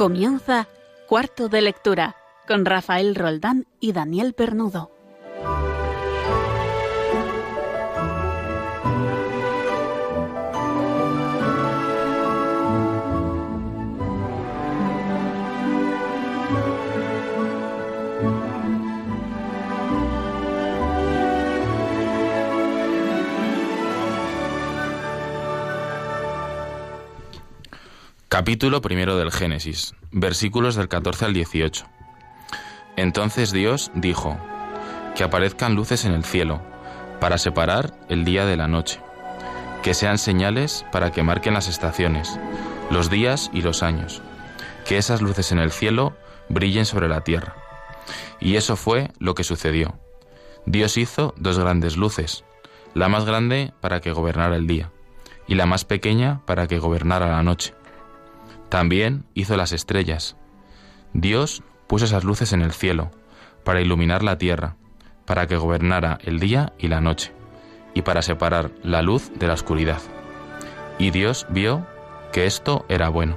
[0.00, 0.66] Comienza
[1.08, 2.16] Cuarto de Lectura
[2.48, 4.90] con Rafael Roldán y Daniel Pernudo.
[28.40, 31.84] Capítulo primero del Génesis, versículos del 14 al 18.
[32.96, 34.38] Entonces Dios dijo,
[35.14, 36.62] que aparezcan luces en el cielo,
[37.20, 38.98] para separar el día de la noche,
[39.82, 42.40] que sean señales para que marquen las estaciones,
[42.90, 44.22] los días y los años,
[44.86, 46.16] que esas luces en el cielo
[46.48, 47.56] brillen sobre la tierra.
[48.40, 49.98] Y eso fue lo que sucedió.
[50.64, 52.44] Dios hizo dos grandes luces,
[52.94, 54.90] la más grande para que gobernara el día,
[55.46, 57.74] y la más pequeña para que gobernara la noche
[58.70, 60.36] también hizo las estrellas.
[61.12, 63.10] Dios puso esas luces en el cielo,
[63.64, 64.76] para iluminar la tierra,
[65.26, 67.32] para que gobernara el día y la noche,
[67.94, 70.00] y para separar la luz de la oscuridad.
[70.98, 71.86] Y Dios vio
[72.32, 73.36] que esto era bueno.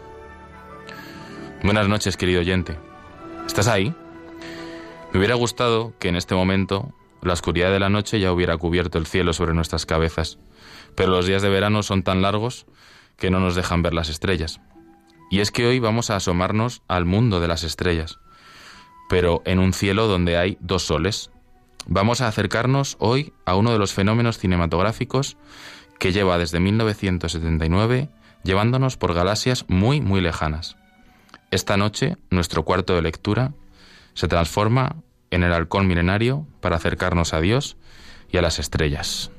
[1.64, 2.78] Buenas noches, querido oyente.
[3.48, 3.94] ¿Estás ahí?
[5.12, 8.98] Me hubiera gustado que en este momento la oscuridad de la noche ya hubiera cubierto
[8.98, 10.38] el cielo sobre nuestras cabezas,
[10.96, 12.66] pero los días de verano son tan largos
[13.18, 14.60] que no nos dejan ver las estrellas.
[15.34, 18.20] Y es que hoy vamos a asomarnos al mundo de las estrellas,
[19.10, 21.32] pero en un cielo donde hay dos soles.
[21.88, 25.38] Vamos a acercarnos hoy a uno de los fenómenos cinematográficos
[25.98, 28.10] que lleva desde 1979
[28.44, 30.78] llevándonos por galaxias muy, muy lejanas.
[31.50, 33.54] Esta noche, nuestro cuarto de lectura
[34.14, 34.98] se transforma
[35.32, 37.76] en el halcón milenario para acercarnos a Dios
[38.30, 39.32] y a las estrellas.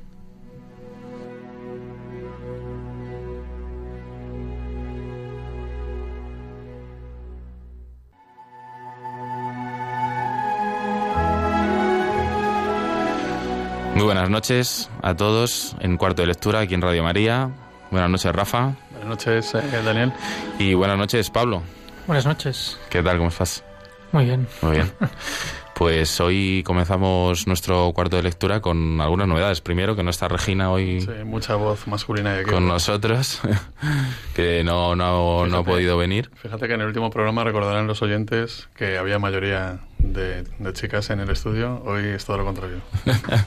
[13.95, 17.49] Muy buenas noches a todos en cuarto de lectura aquí en Radio María.
[17.91, 18.73] Buenas noches, Rafa.
[18.91, 20.11] Buenas noches, eh, Daniel.
[20.59, 21.63] Y buenas noches, Pablo.
[22.05, 22.77] Buenas noches.
[22.89, 23.17] ¿Qué tal?
[23.17, 23.63] ¿Cómo estás?
[24.11, 24.47] Muy bien.
[24.61, 24.91] Muy bien.
[25.75, 29.59] Pues hoy comenzamos nuestro cuarto de lectura con algunas novedades.
[29.59, 31.01] Primero, que no está Regina hoy.
[31.01, 32.49] Sí, mucha voz masculina aquí.
[32.49, 33.41] Con nosotros,
[34.35, 36.31] que no, no, no, ha podido venir.
[36.35, 41.09] Fíjate que en el último programa recordarán los oyentes que había mayoría de, de chicas
[41.09, 41.83] en el estudio.
[41.85, 42.77] Hoy es todo lo contrario.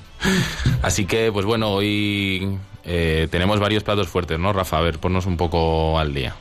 [0.83, 4.77] Así que, pues bueno, hoy eh, tenemos varios platos fuertes, ¿no, Rafa?
[4.77, 6.35] A ver, ponnos un poco al día.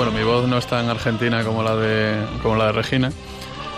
[0.00, 3.12] Bueno, mi voz no es tan argentina como la de, como la de Regina,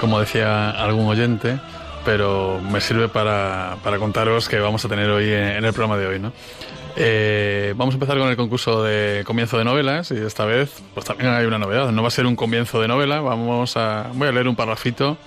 [0.00, 1.58] como decía algún oyente,
[2.04, 6.06] pero me sirve para, para contaros que vamos a tener hoy en, el programa de
[6.06, 6.32] hoy, ¿no?
[6.94, 11.04] Eh, vamos a empezar con el concurso de comienzo de novelas y esta vez pues
[11.04, 11.90] también hay una novedad.
[11.90, 15.18] No va a ser un comienzo de novela, vamos a voy a leer un parrafito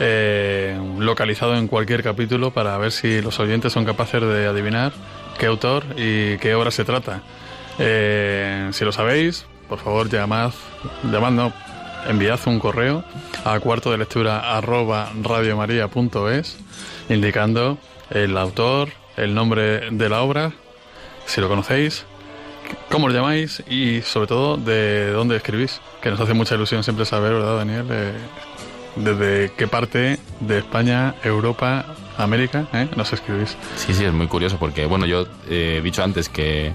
[0.00, 4.92] eh, localizado en cualquier capítulo para ver si los oyentes son capaces de adivinar
[5.38, 7.22] qué autor y qué obra se trata.
[7.78, 10.52] Eh, si lo sabéis, por favor llamad,
[11.10, 11.52] llamando,
[12.08, 13.04] enviad un correo
[13.44, 15.10] a cuarto de lectura arroba
[17.08, 17.78] indicando
[18.10, 20.52] el autor, el nombre de la obra,
[21.26, 22.04] si lo conocéis,
[22.90, 27.04] cómo lo llamáis y sobre todo de dónde escribís, que nos hace mucha ilusión siempre
[27.04, 27.86] saber, ¿verdad, Daniel?
[27.90, 28.12] Eh,
[28.96, 31.84] desde qué parte de España, Europa,
[32.16, 32.88] América ¿eh?
[32.96, 33.56] nos escribís.
[33.76, 36.72] Sí, sí, es muy curioso porque, bueno, yo he dicho antes que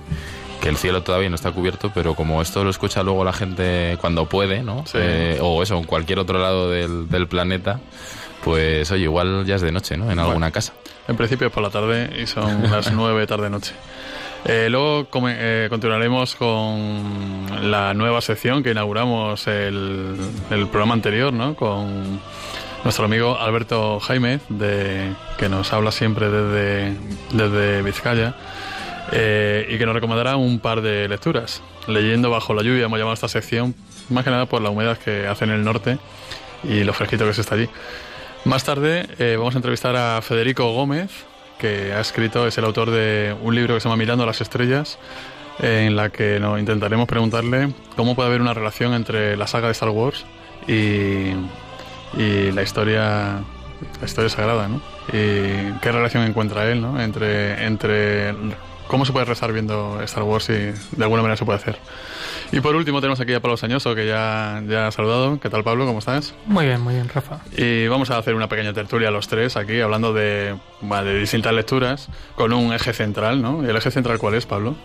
[0.61, 3.97] que el cielo todavía no está cubierto, pero como esto lo escucha luego la gente
[3.99, 4.85] cuando puede, ¿no?
[4.93, 7.79] Eh, o eso, en cualquier otro lado del, del, planeta,
[8.43, 10.11] pues oye, igual ya es de noche, ¿no?
[10.11, 10.73] En alguna casa.
[11.07, 13.73] En principio es por la tarde y son las nueve tarde-noche.
[14.45, 20.15] Eh, luego eh, continuaremos con la nueva sección que inauguramos el,
[20.51, 21.55] el, programa anterior, ¿no?
[21.55, 22.19] Con
[22.83, 26.97] nuestro amigo Alberto Jaime, de, que nos habla siempre desde,
[27.31, 28.35] desde Vizcaya
[29.11, 31.61] eh, y que nos recomendará un par de lecturas.
[31.87, 33.75] Leyendo bajo la lluvia hemos llamado esta sección,
[34.09, 35.97] más que nada por la humedad que hace en el norte
[36.63, 37.69] y lo fresquito que se está allí.
[38.45, 41.11] Más tarde eh, vamos a entrevistar a Federico Gómez,
[41.59, 44.97] que ha escrito, es el autor de un libro que se llama Mirando las Estrellas,
[45.59, 49.73] en la que nos intentaremos preguntarle cómo puede haber una relación entre la saga de
[49.73, 50.25] Star Wars
[50.67, 51.33] y,
[52.17, 53.41] y la historia
[53.99, 54.81] la historia sagrada, ¿no?
[55.07, 57.01] Y qué relación encuentra él, ¿no?
[57.01, 58.33] Entre, entre
[58.91, 61.77] cómo se puede rezar viendo Star Wars y de alguna manera se puede hacer.
[62.51, 65.39] Y por último tenemos aquí a Pablo Sañoso, que ya, ya ha saludado.
[65.39, 65.85] ¿Qué tal, Pablo?
[65.85, 66.33] ¿Cómo estás?
[66.45, 67.39] Muy bien, muy bien, Rafa.
[67.55, 72.09] Y vamos a hacer una pequeña tertulia los tres aquí, hablando de, de distintas lecturas,
[72.35, 73.65] con un eje central, ¿no?
[73.65, 74.75] ¿Y el eje central cuál es, Pablo?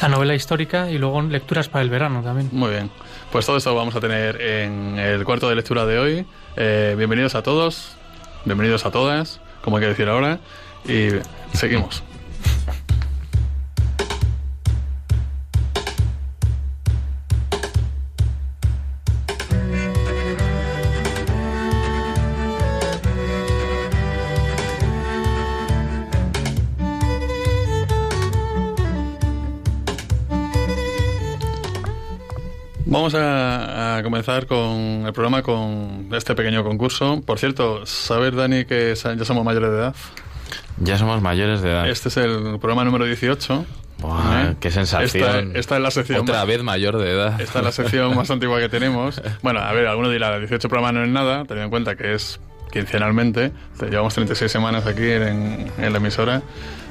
[0.00, 2.48] La novela histórica y luego lecturas para el verano también.
[2.52, 2.88] Muy bien.
[3.32, 6.26] Pues todo esto vamos a tener en el cuarto de lectura de hoy.
[6.54, 7.96] Eh, bienvenidos a todos,
[8.44, 10.38] bienvenidos a todas, como hay que decir ahora,
[10.86, 11.08] y
[11.52, 12.04] seguimos.
[32.96, 37.20] Vamos a, a, comenzar con el programa con este pequeño concurso.
[37.26, 39.94] Por cierto, ¿sabes, Dani, que ya somos mayores de edad?
[40.78, 41.90] Ya somos mayores de edad.
[41.90, 43.66] Este es el programa número 18.
[43.98, 44.56] Buah, ¿Eh?
[44.60, 45.48] ¡Qué sensación!
[45.48, 46.20] Esta, esta, es la sección.
[46.22, 47.38] Otra más, vez mayor de edad.
[47.38, 49.20] Esta es la sección más antigua que tenemos.
[49.42, 52.40] Bueno, a ver, alguno dirá, 18 programas no es nada, teniendo en cuenta que es
[52.72, 53.52] quincenalmente.
[53.90, 56.40] Llevamos 36 semanas aquí en, en la emisora.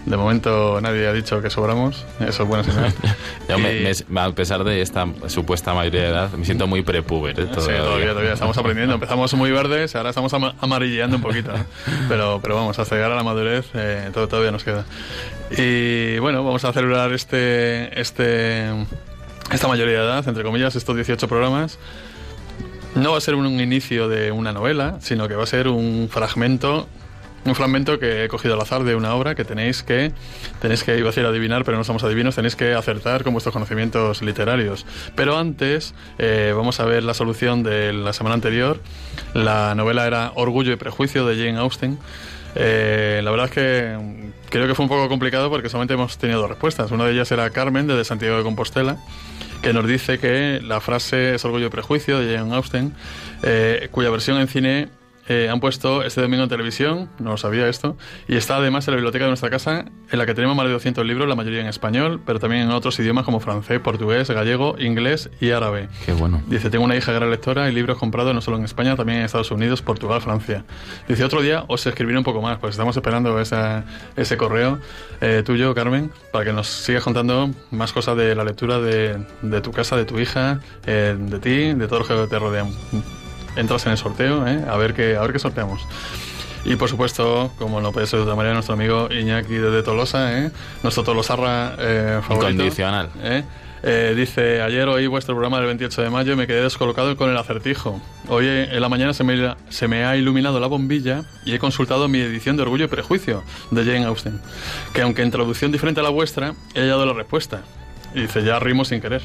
[0.05, 2.93] De momento nadie ha dicho que sobramos, eso es buena señal.
[3.49, 7.39] Yo me, me, a pesar de esta supuesta mayoría de edad, me siento muy prepuber.
[7.39, 7.45] ¿eh?
[7.47, 7.77] Todavía.
[7.77, 8.93] Sí, todavía, todavía estamos aprendiendo.
[8.93, 11.51] Empezamos muy verdes, ahora estamos am amarilleando un poquito.
[11.51, 11.65] ¿no?
[12.07, 14.85] Pero, pero vamos, hasta llegar a la madurez eh, todo, todavía nos queda.
[15.57, 18.69] Y bueno, vamos a celebrar este, este,
[19.51, 21.79] esta mayoría de edad, entre comillas, estos 18 programas.
[22.93, 26.09] No va a ser un inicio de una novela, sino que va a ser un
[26.11, 26.87] fragmento
[27.45, 30.11] un fragmento que he cogido al azar de una obra que tenéis que,
[30.61, 33.53] tenéis que, iba a decir adivinar, pero no somos adivinos, tenéis que acertar con vuestros
[33.53, 34.85] conocimientos literarios.
[35.15, 38.79] Pero antes eh, vamos a ver la solución de la semana anterior.
[39.33, 41.99] La novela era Orgullo y Prejuicio de Jane Austen.
[42.55, 46.39] Eh, la verdad es que creo que fue un poco complicado porque solamente hemos tenido
[46.41, 46.91] dos respuestas.
[46.91, 48.97] Una de ellas era Carmen, de Santiago de Compostela,
[49.61, 52.93] que nos dice que la frase es Orgullo y Prejuicio de Jane Austen,
[53.43, 54.89] eh, cuya versión en cine
[55.27, 58.93] eh, han puesto este domingo en televisión, no lo sabía esto, y está además en
[58.93, 61.61] la biblioteca de nuestra casa, en la que tenemos más de 200 libros, la mayoría
[61.61, 65.89] en español, pero también en otros idiomas como francés, portugués, gallego, inglés y árabe.
[66.05, 66.41] Qué bueno.
[66.47, 69.25] Dice, tengo una hija gran lectora y libros comprados no solo en España, también en
[69.25, 70.63] Estados Unidos, Portugal, Francia.
[71.07, 73.85] Dice, otro día os escribiré un poco más, pues estamos esperando esa,
[74.15, 74.79] ese correo
[75.21, 79.61] eh, tuyo, Carmen, para que nos sigas contando más cosas de la lectura de, de
[79.61, 82.65] tu casa, de tu hija, eh, de ti, de todo lo que te rodea
[83.55, 84.63] entras en el sorteo, ¿eh?
[84.67, 85.85] a, ver qué, a ver qué sorteamos.
[86.65, 90.39] Y por supuesto, como no puede ser de otra manera, nuestro amigo Iñaki desde Tolosa,
[90.39, 90.51] ¿eh?
[90.81, 92.51] nuestro Tolosarra eh, favorito.
[92.51, 93.09] Incondicional.
[93.21, 93.43] ¿eh?
[93.83, 97.29] Eh, dice, ayer oí vuestro programa del 28 de mayo y me quedé descolocado con
[97.29, 98.01] el acertijo.
[98.27, 102.07] Hoy en la mañana se me, se me ha iluminado la bombilla y he consultado
[102.07, 104.41] mi edición de Orgullo y Prejuicio de Jane Austen,
[104.91, 107.61] que aunque en traducción diferente a la vuestra, he hallado la respuesta.
[108.15, 109.21] Y dice, ya rimo sin querer.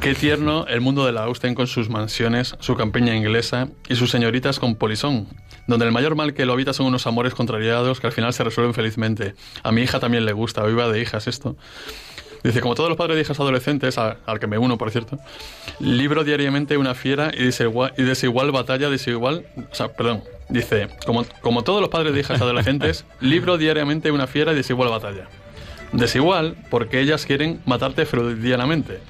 [0.00, 4.10] Qué tierno el mundo de la Austen con sus mansiones, su campiña inglesa y sus
[4.10, 5.26] señoritas con polisón,
[5.66, 8.44] donde el mayor mal que lo habita son unos amores contrariados que al final se
[8.44, 9.34] resuelven felizmente.
[9.62, 11.56] A mi hija también le gusta, viva de hijas esto.
[12.44, 15.18] Dice, como todos los padres de hijas adolescentes, al, al, que me uno, por cierto,
[15.80, 21.24] libro diariamente una fiera y desigual, y desigual batalla, desigual, o sea, perdón, dice, como,
[21.40, 25.26] como todos los padres de hijas adolescentes, libro diariamente una fiera y desigual batalla.
[25.92, 29.00] Desigual porque ellas quieren matarte freudianamente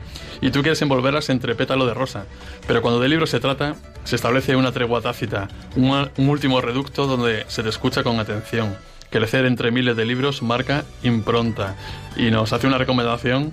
[0.40, 2.26] y tú quieres envolverlas entre pétalo de rosa.
[2.66, 7.06] Pero cuando de libro se trata, se establece una tregua tácita, un, un último reducto
[7.06, 8.76] donde se te escucha con atención.
[9.10, 11.76] Que lecer entre miles de libros marca impronta
[12.16, 13.52] y nos hace una recomendación.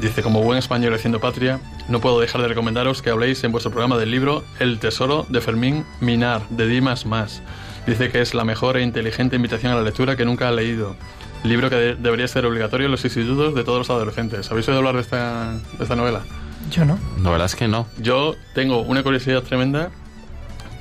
[0.00, 3.70] Dice, como buen español haciendo patria, no puedo dejar de recomendaros que habléis en vuestro
[3.70, 7.42] programa del libro El Tesoro de Fermín Minar, de Dimas Más.
[7.86, 10.96] Dice que es la mejor e inteligente invitación a la lectura que nunca ha leído.
[11.44, 14.50] Libro que de debería ser obligatorio en los institutos de todos los adolescentes.
[14.50, 16.22] ¿Habéis oído hablar de esta, de esta novela?
[16.70, 16.98] Yo no.
[17.22, 17.86] La verdad es que no.
[17.98, 19.90] Yo tengo una curiosidad tremenda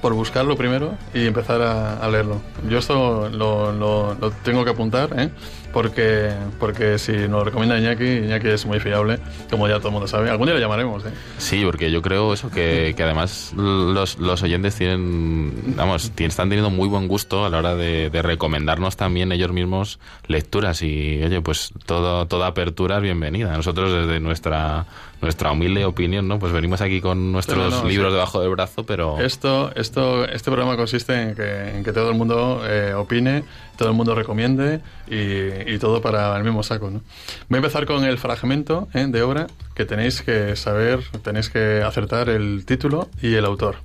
[0.01, 2.41] por buscarlo primero y empezar a, a leerlo.
[2.69, 5.29] Yo esto lo, lo, lo, tengo que apuntar, ¿eh?
[5.71, 9.93] Porque, porque si nos lo recomienda Iñaki, Iñaki es muy fiable, como ya todo el
[9.93, 10.29] mundo sabe.
[10.29, 11.05] Algún día le llamaremos.
[11.05, 11.11] ¿eh?
[11.37, 16.69] Sí, porque yo creo eso que, que además los, los, oyentes tienen, vamos, están teniendo
[16.69, 21.41] muy buen gusto a la hora de, de, recomendarnos también ellos mismos lecturas y, oye,
[21.41, 23.55] pues todo, toda apertura es bienvenida.
[23.55, 24.85] Nosotros desde nuestra
[25.21, 26.39] nuestra humilde opinión, ¿no?
[26.39, 28.13] Pues venimos aquí con nuestros no, no, libros sí.
[28.13, 29.19] debajo del brazo, pero...
[29.19, 33.43] Esto, esto, este programa consiste en que, en que todo el mundo eh, opine,
[33.77, 37.01] todo el mundo recomiende y, y, todo para el mismo saco, ¿no?
[37.49, 39.07] Voy a empezar con el fragmento ¿eh?
[39.07, 43.77] de obra que tenéis que saber, tenéis que acertar el título y el autor.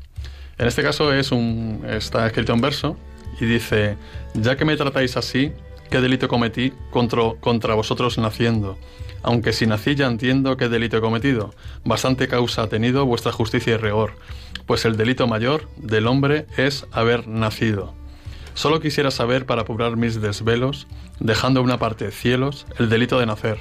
[0.59, 2.97] En este caso es un, está escrito en verso
[3.41, 3.97] y dice,
[4.35, 5.53] ya que me tratáis así,
[5.91, 8.77] ¿Qué delito cometí contra, contra vosotros naciendo?
[9.25, 11.55] Aunque si nací ya entiendo qué delito he cometido.
[11.83, 14.13] Bastante causa ha tenido vuestra justicia y rigor,
[14.67, 17.95] pues el delito mayor del hombre es haber nacido.
[18.53, 20.87] Solo quisiera saber para apurar mis desvelos,
[21.21, 23.59] dejando una parte cielos, el delito de nacer.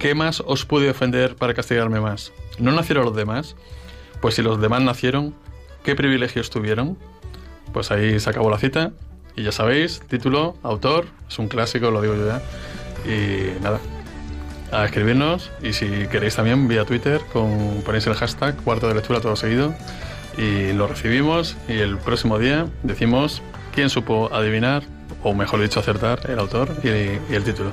[0.00, 2.32] ¿Qué más os pude ofender para castigarme más?
[2.58, 3.54] ¿No nacieron los demás?
[4.20, 5.32] Pues si los demás nacieron,
[5.84, 6.98] ¿qué privilegios tuvieron?
[7.72, 8.90] Pues ahí se acabó la cita.
[9.36, 12.42] Y ya sabéis, título, autor, es un clásico, lo digo yo ya.
[13.08, 13.78] Y nada,
[14.72, 15.50] a escribirnos.
[15.62, 19.74] Y si queréis también vía Twitter, con, ponéis el hashtag cuarto de lectura todo seguido.
[20.36, 21.56] Y lo recibimos.
[21.68, 23.42] Y el próximo día decimos
[23.74, 24.82] quién supo adivinar,
[25.22, 27.72] o mejor dicho, acertar el autor y, y el título.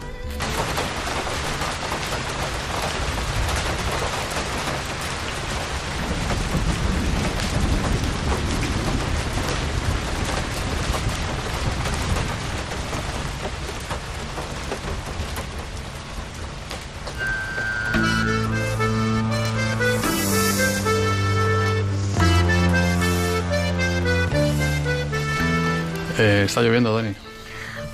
[26.56, 27.14] Está lloviendo, Dani.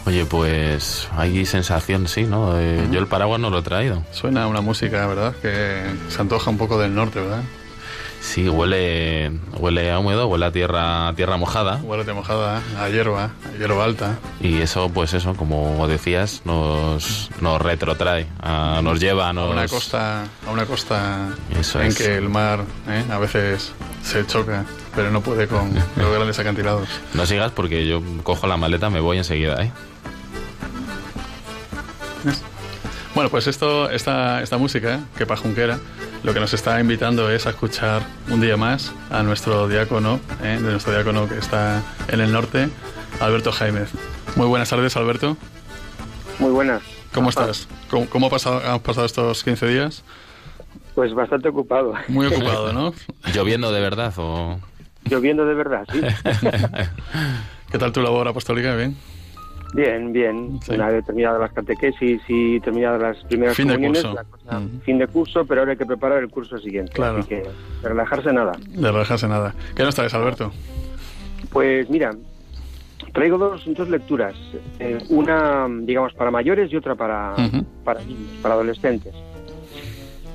[0.05, 2.59] Oye, pues hay sensación, sí, ¿no?
[2.59, 4.03] Eh, Yo el paraguas no lo he traído.
[4.11, 5.33] Suena una música, ¿verdad?
[5.41, 7.41] Que se antoja un poco del norte, ¿verdad?
[8.19, 11.77] Sí, huele, huele a húmedo, huele a tierra, a tierra mojada.
[11.83, 14.19] Huele de mojada, a hierba, a hierba alta.
[14.39, 19.51] Y eso, pues eso, como decías, nos, nos retrotrae, a- nos lleva, A nos...
[19.51, 21.97] una costa, a una costa Eso en es.
[21.97, 23.03] que el mar ¿eh?
[23.11, 23.71] a veces
[24.03, 26.87] se choca, pero no puede con los grandes acantilados.
[27.13, 29.71] No sigas porque yo cojo la maleta, me voy enseguida, ¿eh?
[33.15, 35.79] Bueno, pues esto, esta, esta música, que pajunquera,
[36.23, 40.59] lo que nos está invitando es a escuchar un día más a nuestro diácono, ¿eh?
[40.61, 42.69] de nuestro diácono que está en el norte,
[43.19, 43.89] Alberto Jaimez.
[44.35, 45.35] Muy buenas tardes, Alberto.
[46.39, 46.83] Muy buenas.
[47.13, 47.67] ¿Cómo estás?
[47.89, 50.03] ¿Cómo, cómo ha pasado, han pasado estos 15 días?
[50.95, 51.93] Pues bastante ocupado.
[52.07, 52.93] Muy ocupado, ¿no?
[53.33, 54.59] ¿Lloviendo de verdad o...?
[55.09, 55.99] Lloviendo de verdad, sí.
[57.71, 58.75] ¿Qué tal tu labor apostólica?
[58.75, 58.95] Bien.
[59.73, 60.59] Bien, bien.
[60.61, 60.73] Sí.
[60.73, 64.15] Una vez terminadas las catequesis y terminadas las primeras Fin de comuniones, curso.
[64.15, 64.81] la cosa- Mm.
[64.81, 66.91] fin de curso, pero ahora hay que preparar el curso siguiente.
[66.91, 67.19] Claro.
[67.19, 67.35] Así que
[67.81, 68.51] de relajarse nada.
[68.67, 69.55] De relajarse nada.
[69.75, 70.51] ¿Qué nos traes, Alberto?
[71.53, 72.11] Pues mira,
[73.13, 74.35] traigo dos, dos lecturas.
[74.79, 77.63] Eh, una, digamos, para mayores y otra para, Ujú.
[77.85, 79.13] para niños, para adolescentes.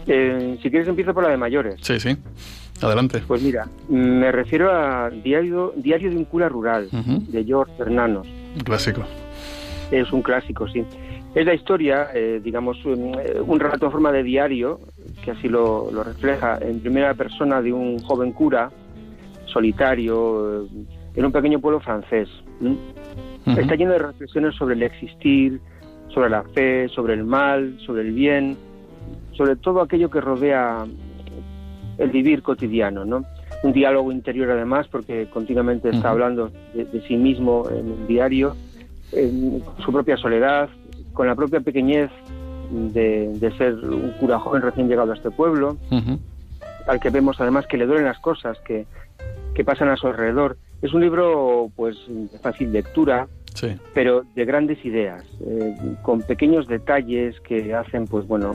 [0.06, 1.78] Eh, si quieres empiezo por la de mayores.
[1.82, 2.16] Sí, sí.
[2.82, 3.22] Adelante.
[3.26, 8.26] Pues mira, me refiero a Diario, Diario de un cura rural, de George Bernanos.
[8.54, 9.02] Un clásico.
[9.90, 10.84] Es un clásico, sí.
[11.34, 14.80] Es la historia, eh, digamos, un, eh, un relato en forma de diario,
[15.22, 18.70] que así lo, lo refleja, en primera persona de un joven cura
[19.44, 20.68] solitario eh,
[21.14, 22.28] en un pequeño pueblo francés.
[23.46, 25.60] Está lleno de reflexiones sobre el existir,
[26.08, 28.56] sobre la fe, sobre el mal, sobre el bien,
[29.32, 30.86] sobre todo aquello que rodea
[31.98, 33.24] el vivir cotidiano, ¿no?
[33.62, 38.54] Un diálogo interior además, porque continuamente está hablando de, de sí mismo en el diario,
[39.12, 40.68] en su propia soledad,
[41.12, 42.10] con la propia pequeñez
[42.70, 46.18] de, de ser un cura joven recién llegado a este pueblo, Ujú.
[46.86, 48.86] al que vemos además que le duelen las cosas que,
[49.54, 50.56] que pasan a su alrededor.
[50.82, 53.68] Es un libro pues de fácil lectura, Sí.
[53.94, 58.54] pero de grandes ideas, eh, con pequeños detalles que hacen, pues bueno,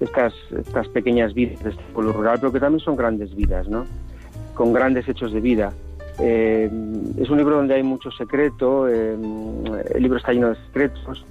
[0.00, 3.84] estas, estas pequeñas vidas de este pueblo rural, pero que también son grandes vidas, ¿no?
[4.54, 5.72] Con grandes hechos de vida.
[6.18, 6.70] Eh,
[7.18, 9.16] es un libro donde hay mucho secreto, eh,
[9.94, 11.24] el libro está lleno de secretos,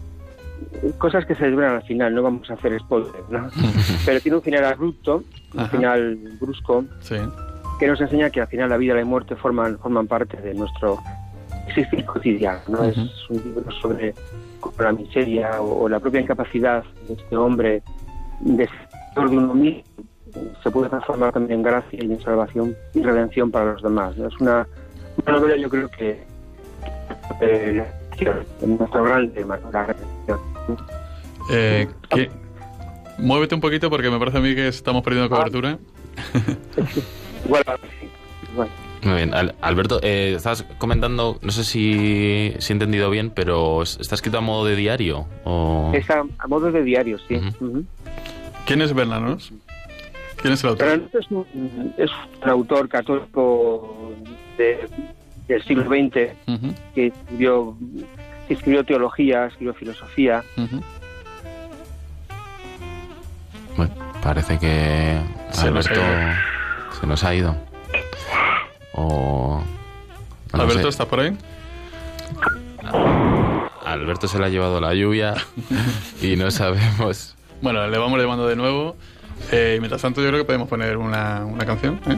[0.98, 3.50] cosas que se desvelan al final, no vamos a hacer spoiler, ¿no?
[4.06, 5.24] Pero tiene un final abrupto,
[5.54, 5.70] un Ajá.
[5.78, 7.16] final brusco, Sí.
[7.80, 10.54] que nos enseña que al final la vida y la muerte forman, forman parte de
[10.54, 10.98] nuestro
[11.68, 12.60] existir cotidiano.
[12.68, 12.84] ¿no?
[12.84, 12.98] Es
[13.30, 14.14] un libro sobre
[14.60, 17.84] cómo la miseria o, o la propia incapacidad de este hombre
[18.42, 18.70] de
[19.16, 19.84] de uno mismo
[20.64, 24.16] se puede transformar también en gracia y en salvación y redención para los demás.
[24.18, 24.28] ¿no?
[24.28, 24.68] Es una,
[25.26, 26.24] una novela yo creo que
[27.42, 27.84] eh,
[28.62, 30.40] en nuestro gran tema, la redención.
[31.52, 32.30] Eh, ¿qué-
[33.18, 35.78] Muévete un poquito porque me parece a mí que estamos perdiendo cobertura.
[37.46, 37.64] Igual,
[38.00, 38.10] sí,
[38.54, 38.70] igual.
[39.04, 43.82] Muy bien, Al- Alberto, eh, estabas comentando, no sé si, si he entendido bien, pero
[43.82, 45.26] ¿es- ¿está escrito a modo de diario?
[45.46, 45.92] O...
[45.94, 47.40] Es a, a modo de diario, sí.
[48.66, 49.54] ¿Quién es Bernanos?
[50.42, 50.88] ¿Quién es el autor?
[51.12, 52.10] Pero es un, es
[52.44, 54.14] un autor católico
[54.58, 54.88] de-
[55.48, 56.34] del siglo XX
[56.94, 57.76] que escribió,
[58.48, 60.44] que escribió teología, escribió filosofía.
[63.78, 65.20] Bueno, parece que
[65.52, 67.00] Se nos ha Alberto ido.
[67.02, 67.56] se nos ha ido.
[68.94, 69.62] O...
[70.54, 70.90] no Alberto, sé.
[70.90, 71.38] ¿estás por ahí?
[72.84, 75.36] Al- Alberto se la ha llevado la lluvia
[76.22, 77.36] y no sabemos.
[77.62, 78.96] Bueno, le vamos llamando de nuevo.
[79.52, 82.00] Eh, y mientras tanto, yo creo que podemos poner una, una canción.
[82.08, 82.18] ¿eh?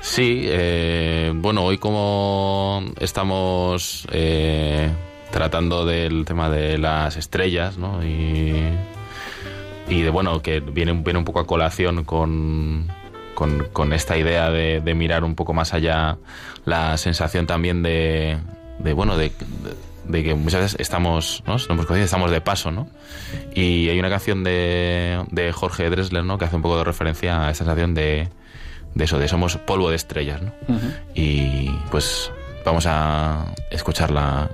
[0.00, 4.90] Sí, eh, bueno, hoy como estamos eh,
[5.30, 8.02] tratando del tema de las estrellas, ¿no?
[8.04, 8.54] Y,
[9.88, 12.88] y de, bueno, que viene, viene un poco a colación con,
[13.38, 16.18] con, con esta idea de, de mirar un poco más allá
[16.64, 18.36] la sensación también de,
[18.80, 19.30] de bueno, de,
[20.06, 21.56] de que muchas veces estamos, ¿no?
[21.60, 22.88] Somos conscientes, estamos de paso, ¿no?
[23.54, 26.36] Y hay una canción de, de Jorge Dressler, ¿no?
[26.36, 28.28] Que hace un poco de referencia a esa sensación de,
[28.96, 30.52] de eso, de somos polvo de estrellas, ¿no?
[31.14, 32.32] Y pues
[32.64, 34.50] vamos a escucharla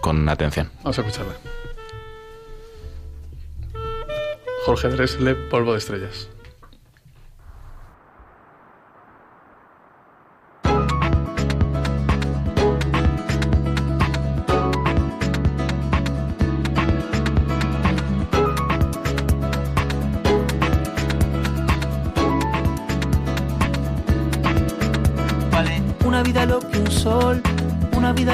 [0.00, 0.70] con atención.
[0.82, 1.34] Vamos a escucharla.
[4.64, 6.30] Jorge Dressler, Polvo de Estrellas.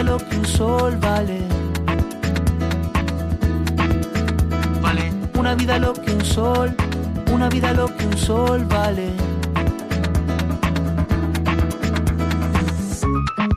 [0.03, 1.39] Lo que un sol vale.
[4.81, 6.75] Vale una vida lo que un sol,
[7.33, 9.11] una vida lo que un sol vale.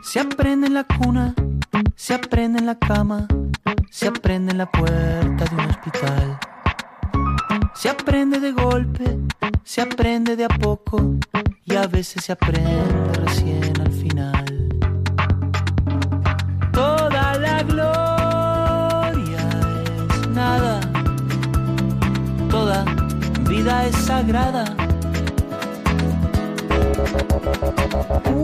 [0.04, 1.34] Se aprende en la cuna,
[1.96, 3.28] se aprende en la cama,
[3.90, 6.40] se aprende en la puerta de un hospital.
[7.74, 9.18] Se aprende de golpe,
[9.64, 11.16] se aprende de a poco
[11.66, 12.84] y a veces se aprende
[13.14, 13.65] recién
[23.66, 24.64] es sagrada.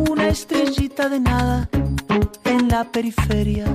[0.09, 1.69] Una estrellita de nada
[2.45, 3.65] en la periferia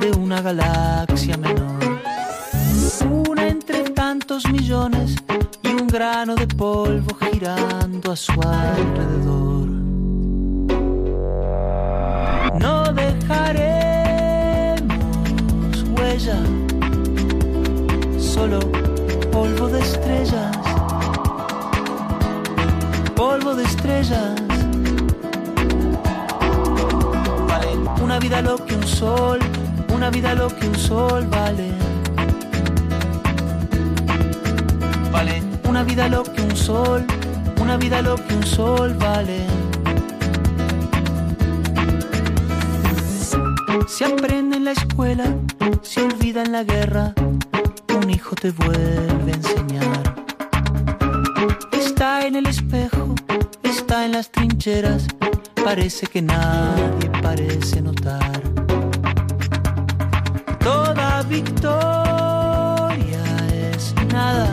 [0.00, 2.00] de una galaxia menor.
[3.28, 5.16] Una entre tantos millones
[5.62, 9.68] y un grano de polvo girando a su alrededor.
[12.58, 13.84] No dejaremos
[15.94, 16.40] huella,
[18.18, 18.81] solo
[19.32, 20.56] polvo de estrellas.
[23.16, 24.34] Polvo de estrellas.
[27.48, 27.68] Vale,
[28.02, 29.38] una vida lo que un sol,
[29.94, 31.72] una vida lo que un sol vale.
[35.10, 37.04] Vale, una vida lo que un sol,
[37.60, 39.46] una vida lo que un sol vale.
[43.88, 45.24] Se aprende en la escuela,
[45.82, 47.14] se olvida en la guerra,
[48.12, 50.14] hijo te vuelve a enseñar.
[51.72, 53.14] Está en el espejo,
[53.62, 55.06] está en las trincheras,
[55.64, 58.42] parece que nadie parece notar.
[60.60, 61.72] Toda victoria
[63.72, 64.50] es nada,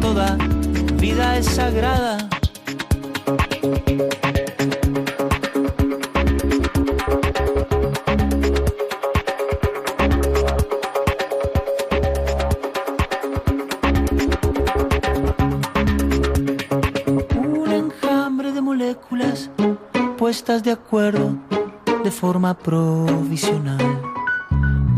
[0.00, 0.36] toda
[0.98, 2.28] vida es sagrada.
[20.48, 21.36] Puestas de acuerdo
[22.02, 24.00] de forma provisional.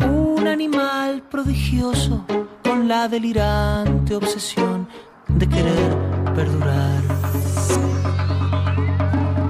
[0.08, 2.24] Un animal prodigioso
[2.62, 4.86] con la delirante obsesión
[5.26, 5.96] de querer
[6.36, 7.02] perdurar.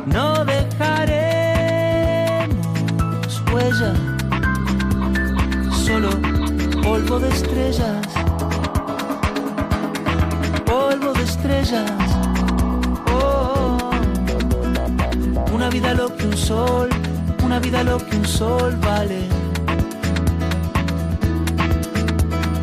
[0.07, 1.13] No dejaremos
[3.53, 3.93] huella,
[5.85, 6.09] solo
[6.83, 8.07] polvo de estrellas.
[10.65, 12.20] Polvo de estrellas.
[15.71, 16.89] Una vida lo que un sol,
[17.45, 19.21] una vida lo que un sol vale.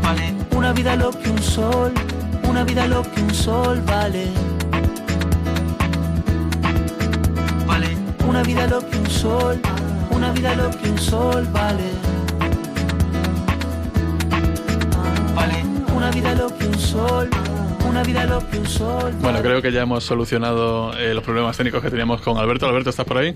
[0.04, 0.36] Vale.
[0.54, 1.93] Una vida lo que un sol,
[2.43, 4.28] una vida lo que un sol vale.
[7.65, 7.98] Vale.
[8.28, 9.62] Una vida lo que un sol,
[10.12, 11.89] una vida lo que un sol vale.
[15.34, 15.63] Vale.
[15.96, 17.30] Una vida lo que un sol,
[17.88, 19.13] una vida lo que un sol.
[19.19, 22.67] Bueno, creo que ya hemos solucionado eh, los problemas técnicos que teníamos con Alberto.
[22.67, 23.36] Alberto, ¿estás por ahí?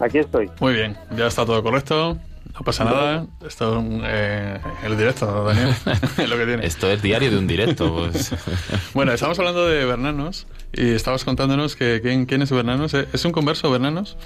[0.00, 0.50] Aquí estoy.
[0.60, 2.16] Muy bien, ya está todo correcto.
[2.54, 3.26] No pasa nada.
[3.46, 5.74] Esto es eh, el directo, Daniel.
[6.18, 6.66] es lo que tiene.
[6.66, 7.94] Esto es diario de un directo.
[7.94, 8.34] Pues.
[8.94, 12.94] Bueno, estamos hablando de Bernanos y estabas contándonos que quién, quién es Bernanos.
[12.94, 14.16] ¿Es un converso Bernanos?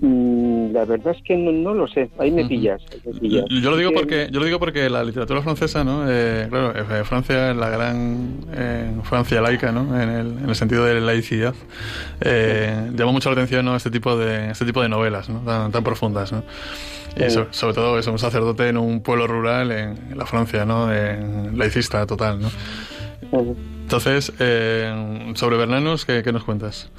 [0.00, 2.10] Mm, La verdad es que no, no lo sé.
[2.18, 2.82] Ahí me pillas.
[3.04, 3.44] me pillas.
[3.48, 6.04] Yo lo digo porque yo lo digo porque la literatura francesa, ¿no?
[6.08, 10.00] Eh, claro, eh, Francia es la gran eh, Francia laica, ¿no?
[10.00, 11.54] En el, en el sentido de laicidad.
[12.20, 13.76] Eh, llama mucho la atención ¿no?
[13.76, 15.40] este tipo de este tipo de novelas, ¿no?
[15.40, 16.42] Tan, tan profundas, ¿no?
[17.16, 20.92] Y sobre todo es un sacerdote en un pueblo rural en, la Francia, ¿no?
[20.92, 22.48] En laicista total, ¿no?
[23.32, 26.90] Entonces, eh, sobre Bernanos, ¿qué, nos cuentas?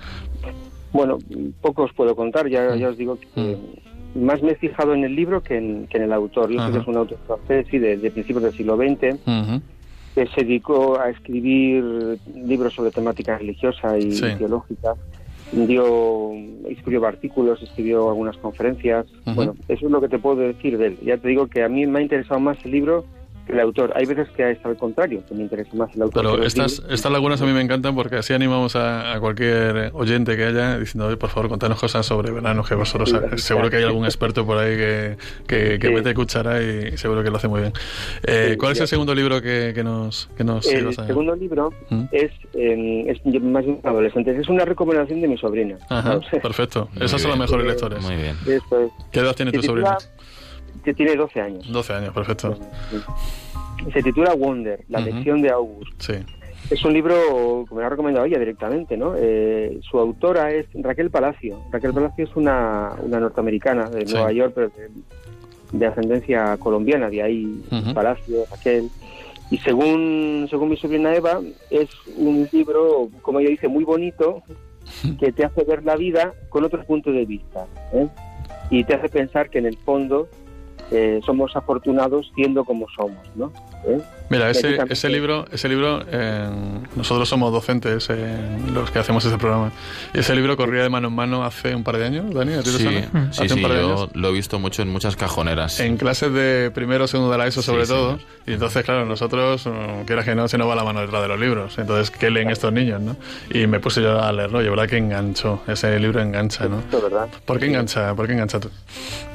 [0.92, 1.18] Bueno,
[1.62, 3.58] poco os puedo contar, ya, ya os digo que
[4.16, 6.52] más me he fijado en el libro que en, el autor.
[6.52, 9.20] Yo sé que es un autor francés, sí, de, principios del siglo XX,
[10.16, 14.96] que se dedicó a escribir libros sobre temática religiosa y teológica.
[15.52, 16.32] Dio,
[16.68, 19.06] escribió artículos, escribió algunas conferencias.
[19.36, 20.98] Bueno, eso es lo que te puedo decir de él.
[21.04, 23.06] Ya te digo que a mí me ha interesado más el libro
[23.50, 23.92] el autor.
[23.96, 26.24] Hay veces que es al contrario, que me interesa más el autor.
[26.24, 30.46] Pero estas, estas lagunas a mí me encantan porque así animamos a, cualquier oyente que
[30.46, 34.46] haya diciendo, por favor, contanos cosas sobre verano, que vosotros seguro que hay algún experto
[34.46, 37.74] por ahí que, que, que mete cuchara y seguro que lo hace muy bien.
[38.24, 42.06] Eh, ¿Cuál es el segundo libro que, que nos, que nos El segundo libro ¿Mm?
[42.12, 44.40] es, es más bien adolescentes.
[44.40, 45.78] Es una recomendación de mi sobrina.
[45.90, 46.90] Ajá, perfecto.
[47.00, 48.02] Esas son las mejores lectores.
[48.02, 48.36] Muy bien.
[49.12, 49.98] ¿Qué edad tiene tu sobrina?
[50.84, 51.72] Que tiene 12 años.
[51.72, 52.58] 12 años, perfecto.
[53.94, 55.92] Se titula Wonder, la lección de August.
[56.00, 56.14] Sí.
[56.70, 59.14] Es un libro que me lo ha recomendado ella directamente, ¿no?
[59.18, 61.60] Eh, su autora es Raquel Palacio.
[61.72, 64.72] Raquel Palacio es una, una norteamericana de Nueva York, pero
[65.72, 68.90] de, ascendencia colombiana, de ahí Palacio, Raquel.
[69.50, 74.44] Y según, según mi sobrina Eva, es un libro, como ella dice, muy bonito,
[75.20, 77.66] que te hace ver la vida con otro punto de vista.
[77.94, 78.08] ¿eh?
[78.70, 80.28] Y te hace pensar que en el fondo
[80.92, 83.52] eh, somos afortunados siendo como somos, ¿no?
[83.86, 84.00] ¿Eh?
[84.30, 86.04] Mira, ese, ese libro, ese libro
[86.96, 88.10] nosotros somos docentes
[88.72, 89.72] los que hacemos ese programa.
[90.14, 92.62] Y ese libro corría de mano en mano hace un par de años, Dani, ¿a
[92.62, 92.88] ti sí,
[93.32, 95.80] Sí, sí, yo lo he visto mucho en muchas cajoneras.
[95.80, 98.20] En clases de primero segundo de la ESO sobre todo.
[98.46, 101.28] Y entonces, claro, nosotros, mm, quieras que no, se nos va la mano detrás de
[101.28, 101.78] los libros.
[101.78, 103.16] Entonces, ¿qué leen estos niños, no?
[103.52, 106.82] Y me puse yo a leerlo, y verdad que enganchó, ese libro engancha, ¿no?
[106.92, 107.28] ¿verdad?
[107.46, 108.16] ¿Por qué engancha?
[108.16, 108.70] ¿Por qué engancha tú?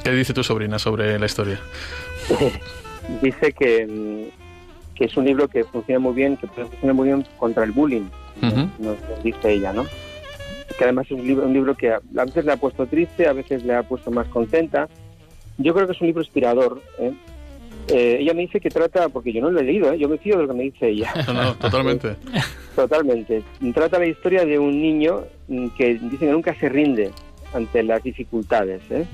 [0.03, 1.44] ¿Qué dice tu sobrina sobre la historia?
[3.23, 4.45] dice que mm,
[4.95, 7.73] que es un libro que funciona muy bien, que puede funcionar muy bien contra el
[7.73, 8.09] bullying,
[8.79, 9.87] nos, dice ella, ¿no?
[10.79, 13.33] Que además es un libro, un libro que a veces le ha puesto triste, a
[13.33, 14.89] veces le ha puesto más contenta.
[15.59, 16.83] Yo creo que es un libro inspirador.
[16.99, 17.13] ¿eh?
[17.89, 19.99] Eh, ella me dice que trata, porque yo no lo he leído, ¿eh?
[19.99, 21.13] yo me fío de lo que me dice ella.
[21.33, 22.17] No, totalmente.
[22.77, 23.43] totalmente.
[23.73, 27.11] Trata la historia de un niño mm, que dice que nunca se rinde
[27.55, 28.83] ante las dificultades.
[28.91, 29.07] ¿eh?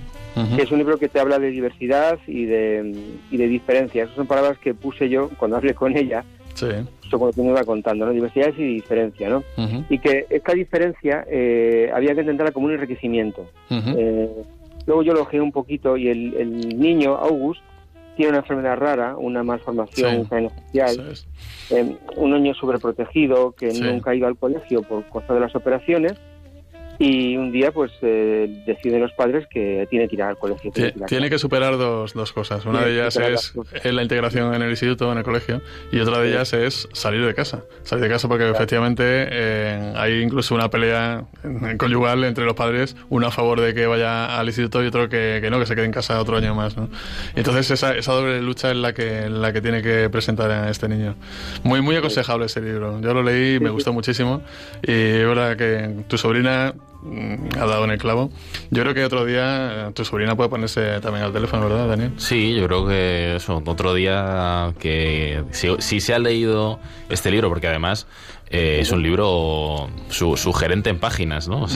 [0.57, 2.95] que es un libro que te habla de diversidad y de,
[3.31, 4.07] y de diferencias.
[4.07, 6.25] Esas son palabras que puse yo cuando hablé con ella,
[6.55, 6.67] sí.
[7.01, 8.13] justo cuando tú me iba contando, ¿no?
[8.13, 9.43] diversidades y diferencia, ¿no?
[9.89, 13.47] Y que esta diferencia eh, había que entenderla como un enriquecimiento.
[13.71, 14.31] Eh,
[14.87, 17.61] luego yo lo un poquito y el, el, niño, August,
[18.17, 21.15] tiene una enfermedad rara, una malformación especial,
[21.71, 26.15] eh, un niño sobreprotegido que nunca ha ido al colegio por causa de las operaciones
[27.03, 30.71] y un día, pues, eh, deciden los padres que tiene que ir al colegio.
[30.71, 32.67] Tiene, que, superar dos, dos cosas.
[32.67, 33.55] Una de ellas es
[33.95, 37.33] la integración en el instituto, en el colegio, y otra de ellas es salir de
[37.35, 37.65] casa.
[37.85, 41.25] Salir de casa porque efectivamente eh, hay incluso una pelea
[41.79, 45.41] conyugal entre los padres, uno a favor de que vaya al instituto y otro que,
[45.51, 46.77] no, que se quede en casa otro año más.
[46.77, 46.91] ¿no?
[47.35, 50.87] Entonces esa, esa doble lucha es la que, la que tiene que presentar a este
[50.87, 51.15] niño.
[51.63, 53.01] Muy, muy aconsejable ese libro.
[53.01, 54.43] Yo lo leí, me gustó muchísimo,
[54.83, 56.75] y es verdad que tu sobrina
[57.59, 58.31] ha dado en el clavo.
[58.71, 62.13] Yo creo que otro día eh, tu sobrina puede ponerse también al teléfono, ¿verdad, Daniel?
[62.17, 67.69] Sí, yo creo que eso, otro día que si, se ha leído este libro, porque
[67.69, 68.07] además
[68.51, 71.67] eh, es un libro sugerente en páginas, ¿no?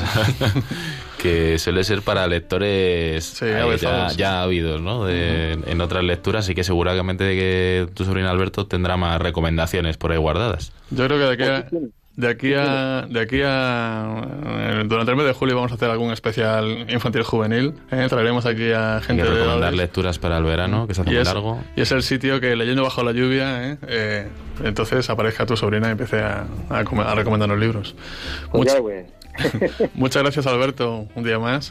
[1.18, 5.08] que suele ser para lectores eh, ya, ya, habidos, ¿no?
[5.08, 10.18] En otras lecturas, y que seguramente que tu sobrina Alberto tendrá más recomendaciones por ahí
[10.18, 10.72] guardadas.
[10.90, 12.03] Yo creo que de aquí a...
[12.16, 15.90] De aquí a, de aquí a eh, durante el mes de julio vamos a hacer
[15.90, 17.74] algún especial infantil juvenil.
[17.90, 18.06] ¿eh?
[18.08, 21.60] Traeremos aquí a gente y recomendar lecturas para el verano, que se hace muy largo.
[21.74, 23.78] Y es el sitio que leyendo bajo la lluvia, ¿eh?
[23.88, 24.28] eh
[24.62, 27.96] entonces aparezca tu sobrina y empiece a, a, recomendarnos libros.
[28.52, 28.72] Pues
[29.94, 31.70] muchas gracias Alberto, un día más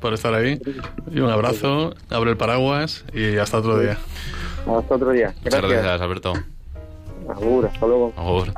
[0.00, 0.60] por, estar ahí.
[1.10, 3.98] Y un abrazo, abre el paraguas y hasta otro día.
[4.60, 5.34] Hasta otro día.
[5.42, 5.62] Gracias.
[5.64, 6.32] Muchas gracias Alberto.
[7.28, 8.12] Agur, hasta luego.
[8.16, 8.52] Agur.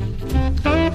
[0.00, 0.90] Pues ahora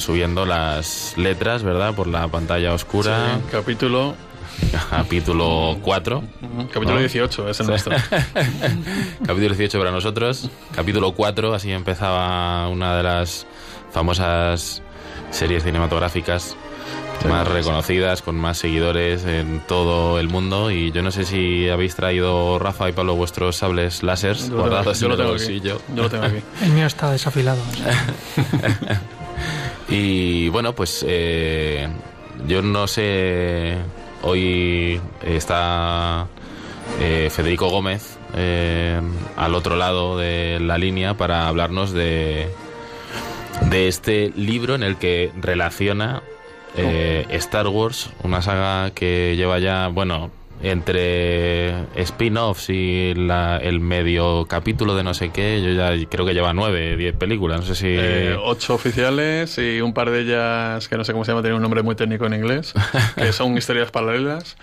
[0.00, 1.94] van subiendo las letras, ¿verdad?
[1.94, 3.36] Por la pantalla oscura.
[3.36, 4.14] Sí, capítulo
[4.90, 6.18] Capítulo 4.
[6.18, 6.98] Ujú, Capítulo ¿No?
[7.00, 7.96] 18, es el nuestro.
[9.26, 10.50] Capítulo 18 para nosotros.
[10.74, 13.46] Capítulo 4, así empezaba una de las
[13.92, 14.82] famosas
[15.30, 16.56] series cinematográficas
[17.28, 20.70] más reconocidas, con más seguidores en todo el mundo.
[20.70, 24.62] Y yo no sé si habéis traído, Rafa y Pablo, vuestros sables láseres Yo lo
[24.64, 25.80] tengo guardados en el bolsillo.
[25.94, 26.38] Yo lo tengo aquí.
[26.62, 27.60] El mío está desafilado.
[27.60, 29.02] o sea.
[29.90, 31.88] Y bueno, pues eh,
[32.46, 33.76] yo no sé,
[34.22, 36.28] hoy está
[37.00, 39.00] eh, Federico Gómez eh,
[39.36, 42.48] al otro lado de la línea para hablarnos de,
[43.68, 46.22] de este libro en el que relaciona
[46.76, 50.30] eh, Star Wars, una saga que lleva ya, bueno,
[50.62, 56.34] entre spin-offs y la- el medio capítulo de no sé qué, yo ya creo que
[56.34, 57.86] lleva nueve, diez películas, no sé si...
[57.88, 61.56] Eh, ocho oficiales y un par de ellas que no sé cómo se llama, tiene
[61.56, 62.74] un nombre muy técnico en inglés,
[63.16, 64.56] que son historias paralelas,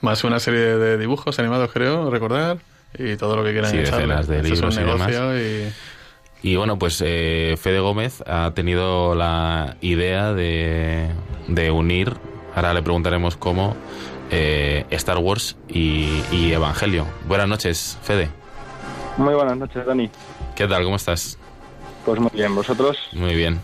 [0.00, 2.58] más una serie de dibujos animados, creo, recordar,
[2.96, 5.72] y todo lo que quieran Sí, decenas de Esto es un libros y demás.
[6.42, 6.50] y...
[6.50, 11.08] Y bueno, pues eh, Fede Gómez ha tenido la idea de,
[11.48, 12.12] de unir,
[12.54, 13.74] ahora le preguntaremos cómo,
[14.34, 17.06] eh, Star Wars y, y Evangelio.
[17.28, 18.28] Buenas noches, Fede.
[19.16, 20.10] Muy buenas noches, Dani.
[20.56, 20.82] ¿Qué tal?
[20.82, 21.38] ¿Cómo estás?
[22.04, 22.98] Pues muy bien, ¿vosotros?
[23.12, 23.60] Muy bien.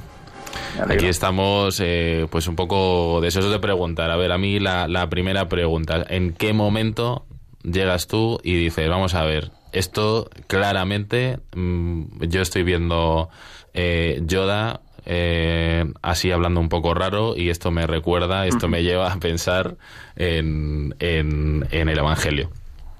[0.88, 4.10] Aquí estamos eh, pues un poco deseosos de preguntar.
[4.12, 7.26] A ver, a mí la, la primera pregunta, ¿en qué momento
[7.64, 13.28] llegas tú y dices, vamos a ver, esto claramente mm, yo estoy viendo
[13.74, 19.12] eh, Yoda eh, así hablando un poco raro y esto me recuerda, esto me lleva
[19.12, 19.76] a pensar
[20.16, 22.50] en, en, en el Evangelio?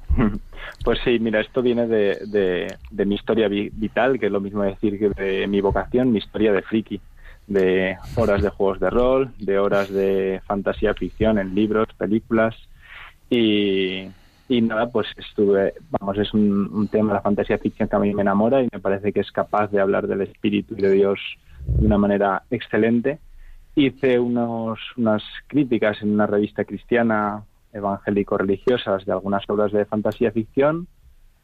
[0.82, 4.40] Pues sí, mira, esto viene de, de- de mi historia vi- vital, que es lo
[4.40, 7.02] mismo decir que de mi vocación, mi historia de friki,
[7.46, 12.54] de horas de juegos de rol, de horas de fantasía ficción en libros, películas
[13.30, 14.08] y,
[14.48, 18.14] y nada, pues estuve, vamos, es un, un tema, la fantasía ficción que a mí
[18.14, 21.20] me enamora y me parece que es capaz de hablar del espíritu y de Dios
[21.66, 23.18] de una manera excelente.
[23.74, 30.88] Hice unos, unas críticas en una revista cristiana evangélico-religiosas de algunas obras de fantasía ficción.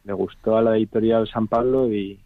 [0.04, 2.20] Le gustó a la editorial San Pablo y,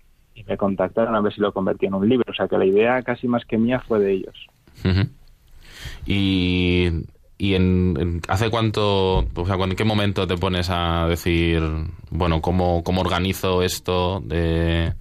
[0.49, 2.25] me contactaron a ver si lo convertía en un libro.
[2.31, 4.47] O sea que la idea casi más que mía fue de ellos.
[6.07, 6.89] Y,
[7.37, 11.63] y en, en- ¿hace cuánto, o sea, en qué momento te pones a decir,
[12.11, 14.21] bueno, cómo, cómo organizo esto?
[14.21, 14.95] De,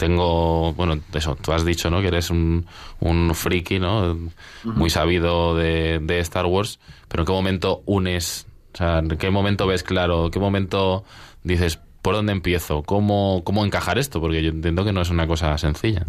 [0.00, 2.00] tengo, bueno, eso, tú has dicho, ¿no?
[2.00, 2.64] Que eres un,
[3.00, 4.16] un friki, ¿no?
[4.64, 8.46] Muy sabido de, de Star Wars, pero ¿en qué momento unes?
[8.72, 10.24] O sea, ¿en qué momento ves claro?
[10.24, 11.04] ¿En qué momento
[11.44, 12.82] dices, ¿por dónde empiezo?
[12.82, 14.22] ¿Cómo, cómo encajar esto?
[14.22, 16.06] Porque yo entiendo que no es una cosa sencilla.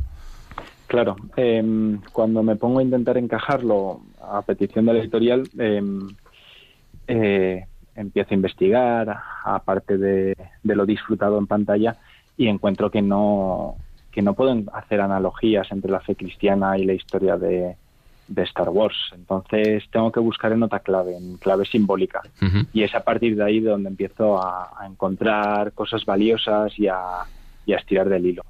[0.88, 5.99] Claro, em, cuando me pongo a intentar encajarlo a petición de la editorial, em,
[7.08, 11.97] eh, empiezo a investigar, aparte de, de lo disfrutado en pantalla,
[12.38, 13.76] y encuentro que no,
[14.12, 17.76] que no pueden hacer analogías entre la fe cristiana y la historia de,
[18.28, 18.96] de Star Wars.
[19.13, 22.22] Entonces tengo que buscar en otra clave, en clave simbólica.
[22.74, 26.88] Y es a partir de ahí de donde empiezo a, a encontrar cosas valiosas y
[26.88, 26.98] a,
[27.65, 28.44] y a estirar del hilo.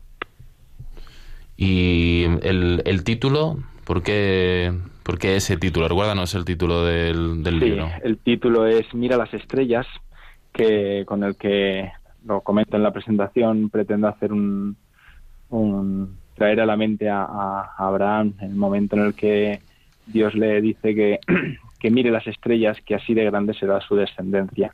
[1.57, 5.87] Y el, el título, ¿por qué, por qué ese título?
[5.87, 7.89] Recuérdanos el título del, del Sí, libro.
[8.03, 9.85] el título es Mira las estrellas,
[10.53, 11.91] que con el que
[12.25, 14.75] lo comento en la presentación pretendo hacer un,
[15.49, 19.59] un- traer a la mente a, a Abraham en el momento en el que
[20.07, 21.19] Dios le dice que,
[21.79, 24.73] que mire las estrellas, que así de grande será su descendencia.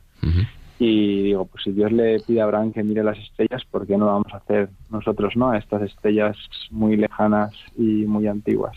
[0.80, 3.94] Y digo, pues si Dios le pide a Abraham que mire las estrellas, ¿por qué
[3.98, 5.50] no lo vamos a hacer nosotros, no?
[5.50, 6.36] A estas estrellas
[6.70, 8.76] muy lejanas y muy antiguas.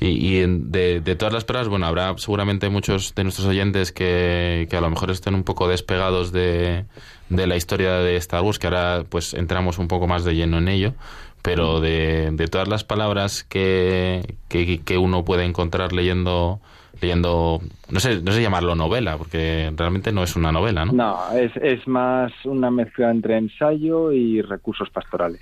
[0.00, 4.68] Y, y de, de todas las pruebas, bueno, habrá seguramente muchos de nuestros oyentes que,
[4.70, 6.84] que a lo mejor estén un poco despegados de,
[7.28, 10.58] de la historia de Star Wars, que ahora pues entramos un poco más de lleno
[10.58, 10.94] en ello,
[11.42, 16.60] pero de, de todas las palabras que, que, que uno puede encontrar leyendo,
[17.00, 20.92] leyendo, no sé, no sé llamarlo novela, porque realmente no es una novela, ¿no?
[20.92, 25.40] No, es, es más una mezcla entre ensayo y recursos pastorales.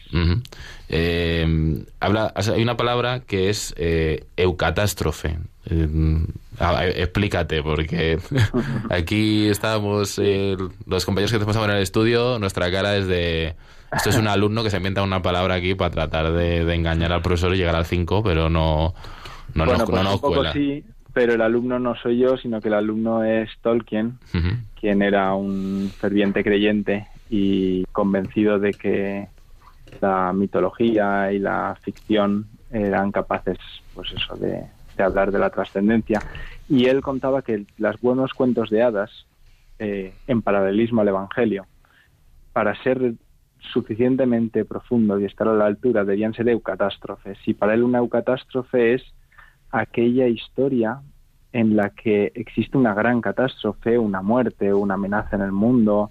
[0.88, 5.38] Eh, habla, hay una palabra que es eh, eucatástrofe.
[5.68, 5.88] Eh,
[6.60, 8.18] a- explícate, porque
[8.90, 10.56] aquí estábamos, eh,
[10.86, 13.54] los compañeros que estamos ahora en el estudio, nuestra cara es de...
[13.92, 17.12] Esto es un alumno que se inventa una palabra aquí para tratar de, de engañar
[17.12, 18.94] al profesor y llegar al 5, pero no,
[19.54, 20.52] no, bueno, nos- pues no nos un poco cuela.
[20.52, 20.84] sí,
[21.16, 24.18] pero el alumno no soy yo, sino que el alumno es Tolkien,
[24.78, 29.26] quien era un ferviente creyente y convencido de que
[30.02, 33.56] la mitología y la ficción eran capaces,
[33.94, 34.66] pues eso, de,
[35.02, 36.20] hablar de la trascendencia.
[36.68, 39.24] Y él contaba que los buenos cuentos de hadas,
[39.78, 41.64] eh, en paralelismo al Evangelio,
[42.52, 43.14] para ser
[43.72, 47.38] suficientemente profundo y estar a la altura debían ser eucatástrofes.
[47.46, 49.02] Y para él una eucatástrofe es
[49.80, 51.00] aquella historia
[51.52, 56.10] en la que existe una gran catástrofe, una muerte, una amenaza en el mundo,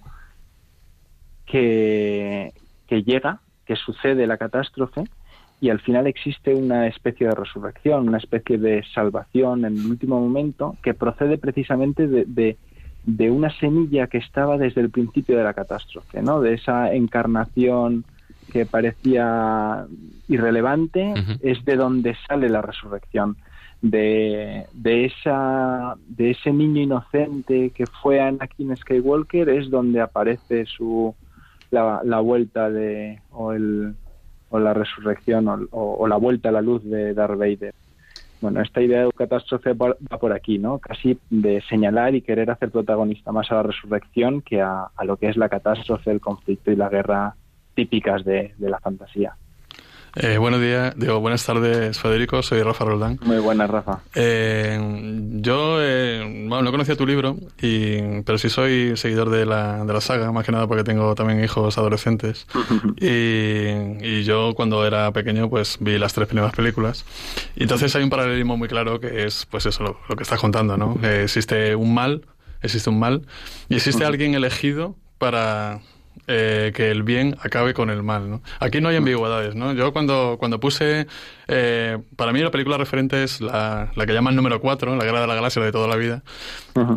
[1.44, 2.52] que,
[2.86, 5.04] que llega, que sucede la catástrofe
[5.60, 10.20] y al final existe una especie de resurrección, una especie de salvación en el último
[10.20, 12.56] momento que procede precisamente de,
[13.04, 16.40] de, una semilla que estaba desde el principio de la catástrofe, ¿no?
[16.40, 18.04] de esa encarnación
[18.52, 19.86] que parecía
[20.28, 23.36] irrelevante, es de donde sale la resurrección.
[23.90, 31.14] De, de, esa, de ese niño inocente que fue Anakin Skywalker es donde aparece su,
[31.70, 33.94] la, la vuelta de, o el,
[34.50, 37.74] o la resurrección o, la vuelta a la luz de Darth Vader.
[38.40, 40.78] Bueno, esta idea de catástrofe va por aquí, ¿no?
[40.78, 45.16] Casi de señalar y querer hacer protagonista más a la resurrección que a, a lo
[45.16, 47.36] que es la catástrofe, el conflicto y la guerra
[47.74, 49.36] típicas de la fantasía.
[50.18, 52.42] Eh, buenos días, digo, buenas tardes, Federico.
[52.42, 53.18] Soy Rafa Roldán.
[53.20, 54.00] Muy buenas, Rafa.
[54.14, 54.80] Eh,
[55.42, 59.92] yo, eh, bueno, no conocía tu libro, y, pero sí soy seguidor de la, de
[59.92, 62.46] la saga, más que nada porque tengo también hijos adolescentes.
[62.96, 67.04] y, yo, cuando era pequeño, pues vi las tres primeras películas.
[67.54, 70.78] Y entonces hay un paralelismo muy claro que es, pues eso, lo, que estás contando,
[70.78, 70.98] ¿no?
[71.06, 72.22] existe un mal,
[72.62, 73.26] existe un mal,
[73.68, 75.80] y existe alguien elegido para
[76.26, 78.28] eh, que el bien acabe con el mal.
[78.30, 78.42] ¿no?
[78.60, 79.54] Aquí no hay ambigüedades.
[79.54, 79.72] ¿no?
[79.72, 81.06] Yo cuando, cuando puse,
[81.48, 85.20] eh, para mí la película referente es la, la que llaman número 4, La Guerra
[85.20, 86.22] de la Galaxia de toda la vida,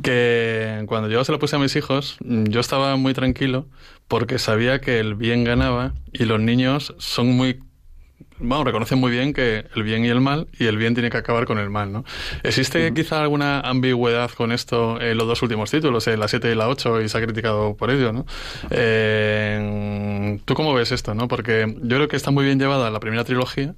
[0.03, 3.67] que cuando yo se la puse a mis hijos, yo estaba muy tranquilo
[4.07, 7.59] porque sabía que el bien ganaba y los niños son muy
[8.39, 11.17] bueno, reconocen muy bien que el bien y el mal, y el bien tiene que
[11.17, 12.05] acabar con el mal, ¿no?
[12.43, 16.55] ¿Existe quizá alguna ambigüedad con esto en los dos últimos títulos, en la 7 y
[16.55, 18.25] la 8, y se ha criticado por ello, ¿no?
[18.69, 21.27] Eh, ¿Tú cómo ves esto, no?
[21.27, 23.73] Porque yo creo que está muy bien llevada la primera trilogía,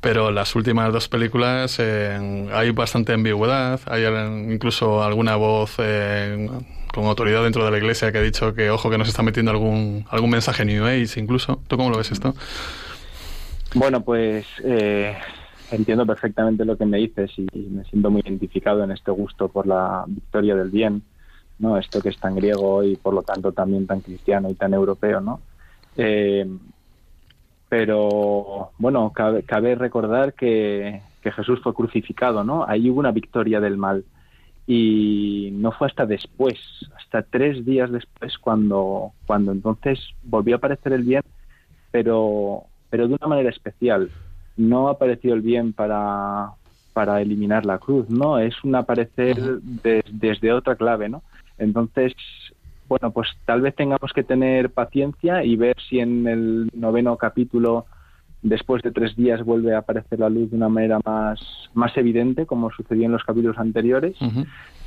[0.00, 4.04] pero las últimas dos películas eh, hay bastante ambigüedad, hay
[4.52, 6.48] incluso alguna voz eh,
[6.92, 9.50] con autoridad dentro de la iglesia que ha dicho que, ojo, que nos está metiendo
[9.50, 11.60] algún, algún mensaje New Age incluso.
[11.68, 12.34] ¿Tú cómo lo ves esto?
[13.78, 15.14] Bueno, pues eh,
[15.70, 19.66] entiendo perfectamente lo que me dices y, me siento muy identificado en este gusto por
[19.66, 21.02] la victoria del bien,
[21.58, 21.76] ¿no?
[21.76, 25.20] Esto que es tan griego y por lo tanto también tan cristiano y tan europeo,
[25.20, 25.42] ¿no?
[25.94, 26.48] Eh,
[27.68, 32.64] pero bueno, cabe, recordar que, que, Jesús fue crucificado, ¿no?
[32.66, 34.06] Ahí hubo una victoria del mal
[34.66, 36.58] y no fue hasta después,
[36.96, 41.22] hasta tres días después cuando, cuando entonces volvió a aparecer el bien,
[41.90, 44.10] pero pero de una manera especial.
[44.56, 46.50] No ha aparecido el bien para,
[46.92, 51.22] para eliminar la cruz, no, es un aparecer desde otra clave, ¿no?
[51.58, 52.14] Entonces,
[52.88, 57.86] bueno, pues tal vez tengamos que tener paciencia y ver si en el noveno capítulo,
[58.42, 61.40] después de tres días, vuelve a aparecer la luz de una manera más,
[61.74, 64.16] más evidente, como sucedió en los capítulos anteriores.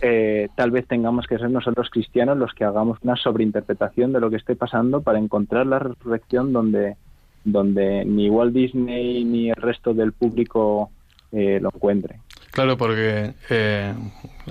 [0.01, 4.29] Eh, tal vez tengamos que ser nosotros cristianos los que hagamos una sobreinterpretación de lo
[4.29, 6.95] que esté pasando para encontrar la resurrección donde,
[7.51, 10.89] donde ni Walt Disney ni el resto del público
[11.31, 12.19] eh, lo encuentre.
[12.51, 13.93] Claro, porque eh,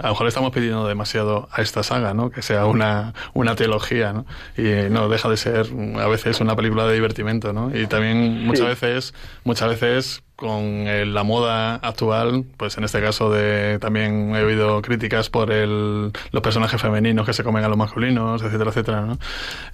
[0.00, 2.30] a lo mejor le estamos pidiendo demasiado a esta saga, ¿no?
[2.30, 4.26] Que sea una, una teología, ¿no?
[4.56, 7.76] Y no deja de ser a veces una película de divertimento, ¿no?
[7.76, 13.80] Y también muchas veces, muchas veces con la moda actual, pues en este caso de
[13.80, 18.40] también he oído críticas por el, los personajes femeninos que se comen a los masculinos,
[18.40, 19.18] etcétera, etcétera, ¿no?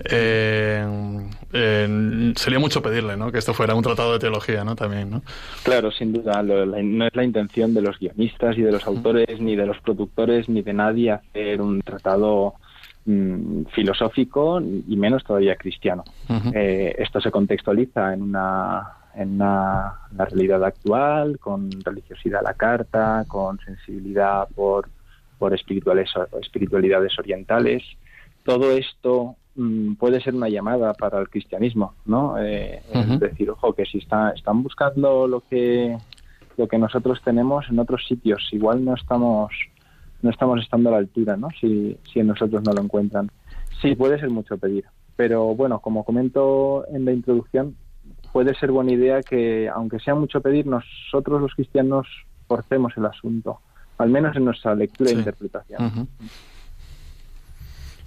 [0.06, 0.86] Eh,
[1.52, 3.30] eh, sería mucho pedirle, ¿no?
[3.30, 4.74] Que esto fuera un tratado de teología, ¿no?
[4.74, 5.22] También, ¿no?
[5.64, 9.56] Claro, sin duda, no es la intención de los guionistas y de los autores ni
[9.56, 10.13] de los productores
[10.48, 12.54] ni de nadie hacer un tratado
[13.06, 16.04] mm, filosófico y menos todavía cristiano.
[16.54, 23.24] Eh, esto se contextualiza en una en la realidad actual, con religiosidad a la carta,
[23.28, 24.88] con sensibilidad por,
[25.38, 26.10] por espirituales,
[26.40, 27.82] espiritualidades orientales.
[28.44, 32.36] Todo esto mm, puede ser una llamada para el cristianismo, ¿no?
[32.38, 35.96] Eh, Es decir, ojo, que si está, están buscando lo que,
[36.56, 39.52] lo que nosotros tenemos en otros sitios, igual no estamos,
[40.24, 41.48] no estamos estando a la altura, ¿no?
[41.60, 43.30] Si, si en nosotros no lo encuentran.
[43.82, 44.86] Sí, puede ser mucho pedir.
[45.16, 47.76] Pero bueno, como comento en la introducción,
[48.32, 52.06] puede ser buena idea que, aunque sea mucho pedir, nosotros los cristianos
[52.48, 53.60] forcemos el asunto,
[53.98, 56.08] al menos en nuestra lectura e interpretación.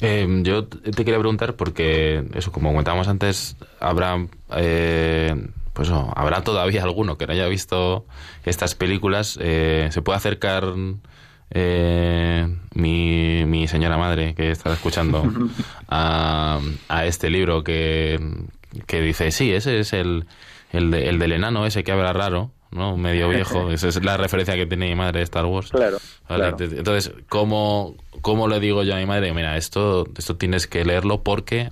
[0.02, 5.36] Eh, yo te quería preguntar porque, eso, como comentábamos antes, Abraham, eh,
[5.74, 8.06] pues oh, habrá todavía alguno que no haya visto
[8.44, 10.74] estas películas, eh, se puede acercar
[11.52, 15.24] eh, mi, mi señora madre que está escuchando
[15.88, 18.20] a, a este libro que,
[18.86, 20.26] que dice, sí, ese es el,
[20.72, 22.98] el, de- el del enano ese que habla raro, ¿no?
[22.98, 23.72] Medio viejo.
[23.72, 25.70] Esa es la referencia que tiene mi madre de Star Wars.
[25.72, 25.98] Claro,
[26.30, 26.58] Vale, claro.
[26.78, 29.34] Entonces, ¿cómo, ¿cómo le digo yo a mi madre?
[29.34, 31.70] Mira, esto, esto tienes que leerlo porque...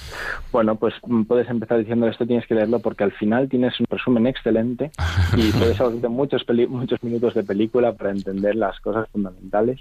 [0.52, 3.86] Bueno, pues mm, puedes empezar diciendo esto tienes que leerlo porque al final tienes un
[3.90, 4.90] resumen excelente
[5.36, 9.80] y puedes ahorrarte muchos, peli- muchos minutos de película para entender las cosas fundamentales.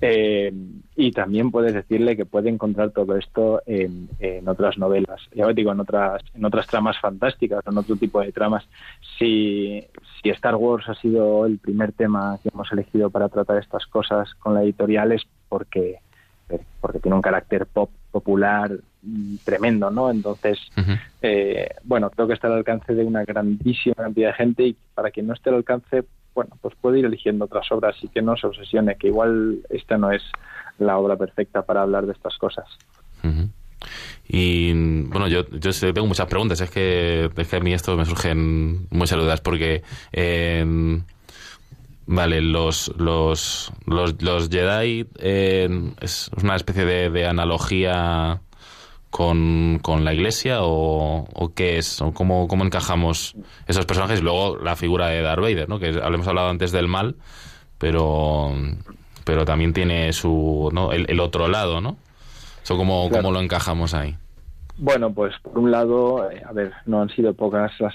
[0.00, 0.52] Eh,
[0.96, 5.54] y también puedes decirle que puede encontrar todo esto en, en otras novelas, ya os
[5.54, 8.64] digo, en otras, en otras tramas fantásticas, en otro tipo de tramas.
[9.18, 9.82] Si,
[10.22, 14.32] si Star Wars ha sido el primer tema que hemos elegido para tratar estas cosas
[14.34, 15.98] con la editorial es porque,
[16.80, 18.70] porque tiene un carácter pop popular
[19.02, 20.10] mm, tremendo, ¿no?
[20.10, 20.58] Entonces,
[21.22, 25.10] eh, bueno, creo que está al alcance de una grandísima cantidad de gente y para
[25.10, 28.36] quien no esté al alcance, bueno, pues puede ir eligiendo otras obras y que no
[28.36, 30.22] se obsesione, que igual esta no es
[30.78, 32.66] la obra perfecta para hablar de estas cosas.
[34.28, 34.72] Y
[35.04, 36.60] bueno, yo, yo tengo muchas preguntas.
[36.60, 39.82] Es que, es que a mí esto me surgen muchas dudas porque,
[40.12, 41.00] eh,
[42.06, 45.68] vale, los, los, los, los Jedi eh,
[46.00, 48.40] es una especie de, de analogía
[49.10, 52.00] con, con la iglesia o, o qué es?
[52.02, 53.36] ¿O cómo, ¿Cómo encajamos
[53.66, 54.20] esos personajes?
[54.20, 55.78] Y luego la figura de Darth Vader, ¿no?
[55.78, 57.14] Que hemos hablado antes del mal,
[57.78, 58.52] pero,
[59.24, 60.90] pero también tiene su, ¿no?
[60.92, 61.96] el, el otro lado, ¿no?
[62.62, 63.22] Eso cómo, Claro.
[63.22, 64.16] cómo lo encajamos ahí.
[64.76, 67.94] Bueno, pues por un lado, eh, a ver, no han sido pocas las,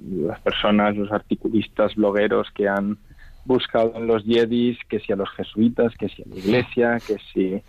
[0.00, 2.98] las personas, los articulistas, blogueros que han
[3.46, 7.16] buscado en los Jedis, que si a los jesuitas, que si a la iglesia, que
[7.32, 7.62] si,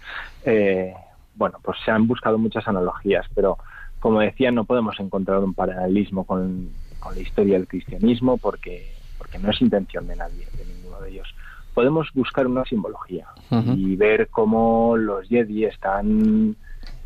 [0.45, 0.93] eh,
[1.36, 3.57] bueno, pues se han buscado muchas analogías, pero
[3.99, 6.69] como decía, no podemos encontrar un paralelismo con,
[6.99, 11.11] con la historia del cristianismo porque, porque no es intención de nadie, de ninguno de
[11.11, 11.34] ellos.
[11.73, 16.55] Podemos buscar una simbología y ver cómo los Jedi están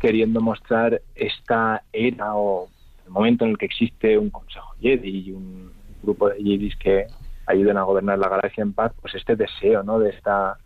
[0.00, 2.68] queriendo mostrar esta era o
[3.04, 5.70] el momento en el que existe un consejo Jedi y un
[6.02, 7.06] grupo de Jedis que
[7.46, 9.98] ayuden a gobernar la galaxia en paz, pues este deseo, ¿no?
[9.98, 10.58] De esta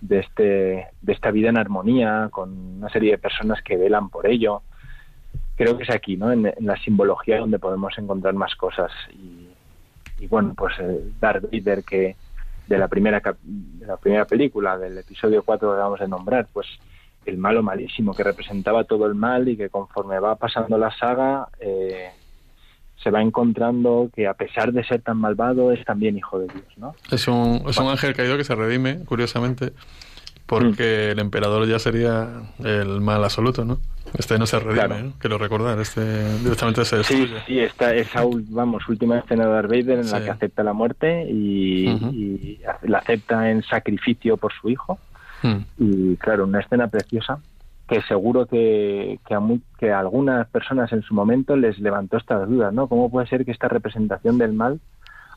[0.00, 4.26] de este de esta vida en armonía con una serie de personas que velan por
[4.26, 4.62] ello.
[5.56, 6.30] Creo que es aquí, ¿no?
[6.32, 9.48] En, en la simbología donde podemos encontrar más cosas y,
[10.18, 12.16] y bueno, pues eh, Darth Vader que
[12.66, 16.66] de la primera de la primera película del episodio 4 que acabamos de nombrar, pues
[17.24, 21.48] el malo malísimo que representaba todo el mal y que conforme va pasando la saga
[21.60, 22.10] eh,
[23.02, 26.64] se va encontrando que a pesar de ser tan malvado es también hijo de Dios,
[26.76, 26.94] ¿no?
[27.10, 29.72] Es un, es un ángel caído que se redime, curiosamente,
[30.46, 32.28] porque el emperador ya sería
[32.64, 33.78] el mal absoluto, ¿no?
[34.18, 34.98] Este no se redime, Claro.
[35.04, 35.12] ¿no?
[35.18, 36.00] Quiero recordar, este
[36.38, 37.42] directamente se Sí, destruye.
[37.46, 40.24] sí, esta esa vamos última escena de Darth Vader en la Sí.
[40.24, 44.98] que acepta la muerte y la acepta en sacrificio por su hijo
[45.42, 45.56] Mm.
[45.78, 47.38] y claro, una escena preciosa
[47.88, 52.18] que seguro que, que, a, mu- que a algunas personas en su momento les levantó
[52.18, 52.86] estas dudas, ¿no?
[52.88, 54.78] ¿Cómo puede ser que esta representación del mal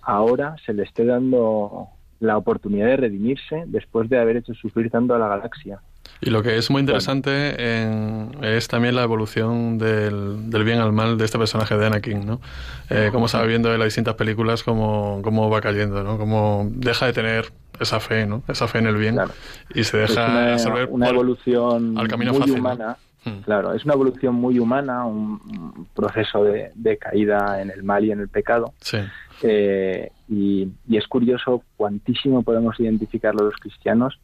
[0.02, 1.88] ahora se le esté dando
[2.20, 5.80] la oportunidad de redimirse después de haber hecho sufrir tanto a la galaxia?
[6.24, 10.92] Y lo que es muy interesante en- es también la evolución del, del bien al
[10.92, 12.42] mal de este personaje de Anakin, ¿no?
[12.90, 16.18] Eh, cómo se va viendo en las distintas películas cómo, cómo va cayendo, ¿no?
[16.20, 17.46] Cómo deja de tener
[17.82, 18.44] esa fe, ¿no?
[18.48, 19.32] Esa fe en el bien Claro.
[19.74, 22.60] y se Es deja una, absorber una evolución al camino muy fácil, ¿no?
[22.62, 22.98] humana.
[23.24, 23.40] Mm.
[23.46, 28.04] Claro, es una evolución muy humana, un, un proceso de, de caída en el mal
[28.04, 28.74] y en el pecado.
[28.80, 28.98] Sí.
[29.44, 34.20] Eh, y, y es curioso cuantísimo podemos identificarlo los cristianos,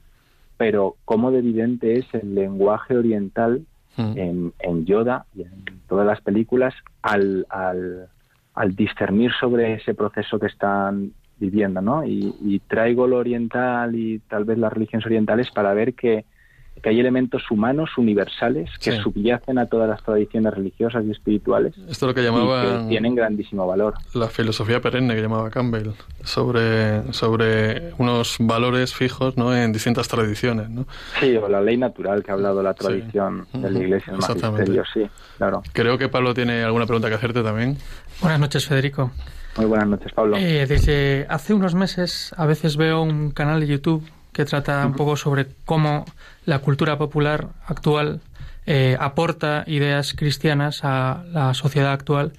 [0.58, 3.62] pero cómo de evidente es el lenguaje oriental
[4.00, 4.14] Mm.
[4.16, 8.10] en, en Yoda y en todas las películas al, al,
[8.54, 12.04] al discernir sobre ese proceso que están viviendo, ¿no?
[12.06, 16.26] Y, y traigo lo oriental y tal vez las religiones orientales para ver que,
[16.82, 18.98] que hay elementos humanos universales que Sí.
[19.00, 23.66] subyacen a todas las tradiciones religiosas y espirituales Esto es lo que llamaban tienen grandísimo
[23.66, 23.96] valor.
[24.14, 25.90] la filosofía perenne que llamaba Campbell
[26.24, 29.56] sobre, sobre unos valores fijos ¿no?
[29.56, 30.70] en distintas tradiciones.
[30.70, 30.86] ¿no?
[31.20, 32.80] Sí, o la ley natural que ha hablado la Sí.
[32.80, 34.72] tradición de la Iglesia, el exactamente.
[34.72, 35.64] magisterio, sí, claro.
[35.74, 37.78] Creo que Pablo tiene alguna pregunta que hacerte también.
[38.22, 39.12] Buenas noches, Federico.
[39.58, 40.38] Muy buenas noches, Pablo.
[40.38, 44.94] Eh, desde hace unos meses a veces veo un canal de YouTube que trata un
[44.94, 46.06] poco sobre cómo
[46.46, 48.22] la cultura popular actual
[48.68, 52.34] eh, aporta ideas cristianas a la sociedad actual.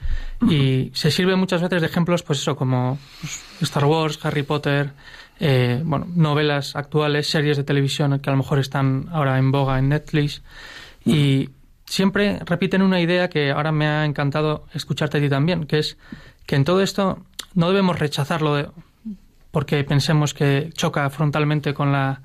[0.49, 2.99] Y se sirve muchas veces de ejemplos, pues eso, como
[3.61, 4.93] Star Wars, Harry Potter,
[5.41, 9.79] eh, bueno, novelas actuales, series de televisión que a lo mejor están ahora en boga
[9.81, 10.43] en Netflix.
[11.05, 11.49] Y
[11.85, 15.97] siempre repiten una idea que ahora me ha encantado escucharte a ti también, que es
[16.49, 17.19] que en todo esto
[17.53, 18.73] no debemos rechazarlo
[19.51, 22.23] porque pensemos que choca frontalmente con la,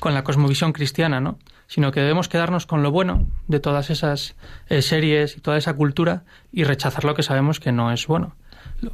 [0.00, 1.38] con la cosmovisión cristiana, ¿no?
[1.68, 4.34] sino que debemos quedarnos con lo bueno de todas esas
[4.68, 8.34] eh, series y toda esa cultura y rechazar lo que sabemos que no es bueno,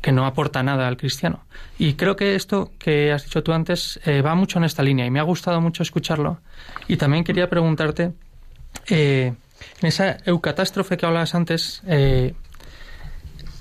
[0.02, 1.46] que no aporta nada al cristiano.
[1.78, 5.06] Y creo que esto que has dicho tú antes eh, va mucho en esta línea
[5.06, 6.40] y me ha gustado mucho escucharlo.
[6.86, 8.12] Y también quería preguntarte,
[8.90, 9.32] eh,
[9.80, 11.82] en esa eucatástrofe que hablabas antes,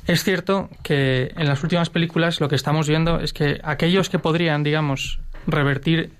[0.07, 4.19] es cierto que en las últimas películas lo que estamos viendo es que aquellos que
[4.19, 6.11] podrían, digamos, revertir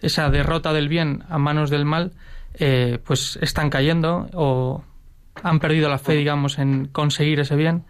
[0.00, 2.12] esa derrota del bien a manos del mal,
[2.54, 4.84] eh, pues están cayendo o
[5.42, 7.84] han perdido la fe, digamos, en conseguir ese bien.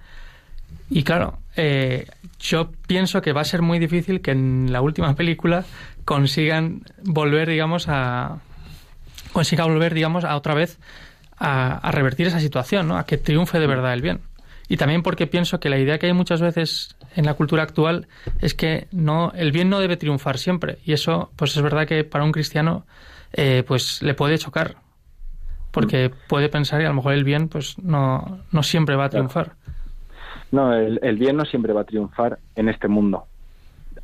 [0.90, 2.08] Y claro, eh,
[2.40, 5.64] yo pienso que va a ser muy difícil que en la última película
[6.04, 8.38] consigan volver, digamos, a
[9.32, 10.78] consiga volver, digamos, a otra vez
[11.36, 12.98] a, a revertir esa situación, ¿no?
[12.98, 14.20] A que triunfe de verdad el bien.
[14.68, 18.08] Y también porque pienso que la idea que hay muchas veces en la cultura actual
[18.40, 22.04] es que no el bien no debe triunfar siempre y eso pues es verdad que
[22.04, 22.84] para un cristiano
[23.32, 24.76] eh, pues le puede chocar
[25.70, 29.10] porque puede pensar que a lo mejor el bien pues no, no siempre va a
[29.10, 29.52] triunfar.
[30.50, 33.26] No, el, bien no siempre va a triunfar en este mundo.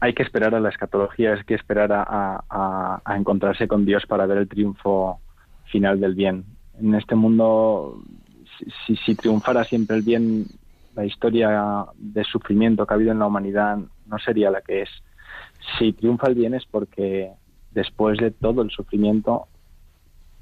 [0.00, 2.44] Hay que esperar a la escatología, hay que esperar a,
[3.04, 5.18] a encontrarse con Dios para ver el triunfo
[5.64, 6.44] final del bien.
[6.78, 8.02] En este mundo
[8.86, 10.46] si, si triunfara siempre el bien,
[10.94, 14.90] la historia de sufrimiento que ha habido en la humanidad no sería la que es.
[15.78, 17.32] Si triunfa el bien es porque
[17.70, 19.46] después de todo el sufrimiento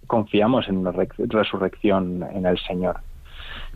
[0.06, 3.00] confiamos en una resurrección en el Señor.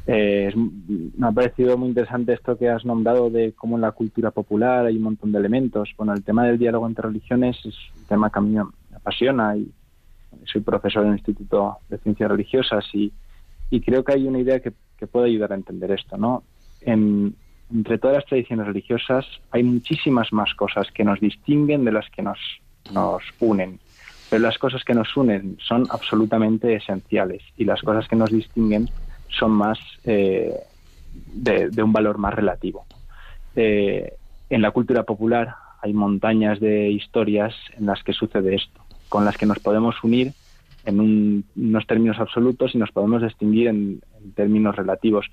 [0.07, 4.31] Eh, me ha parecido muy interesante esto que has nombrado de cómo en la cultura
[4.31, 5.91] popular hay un montón de elementos.
[5.97, 9.57] Bueno, el tema del diálogo entre religiones es un tema que a mí me apasiona
[9.57, 9.71] y
[10.45, 13.13] soy profesor en el Instituto de Ciencias Religiosas y
[13.75, 14.73] y creo que hay una idea que,
[15.11, 16.45] puede ayudar a entender esto, ¿no?
[16.81, 22.23] entre todas las tradiciones religiosas hay muchísimas más cosas que nos distinguen de las que
[22.23, 22.39] nos,
[22.91, 23.81] nos unen.
[24.31, 28.89] Pero las cosas que nos unen son absolutamente esenciales y las cosas que nos distinguen
[29.29, 30.55] son más eh,
[31.35, 32.87] de, un valor más relativo.
[33.57, 34.15] Eh,
[34.49, 39.37] en la cultura popular hay montañas de historias en las que sucede esto, con las
[39.37, 40.33] que nos podemos unir
[40.85, 44.01] en unos términos absolutos y nos podemos distinguir en,
[44.35, 45.27] términos relativos.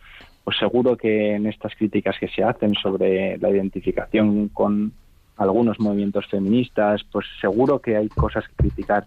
[0.44, 4.92] Pues seguro que en estas críticas que se hacen sobre la identificación con
[5.38, 9.06] algunos movimientos feministas, pues seguro que hay cosas que criticar,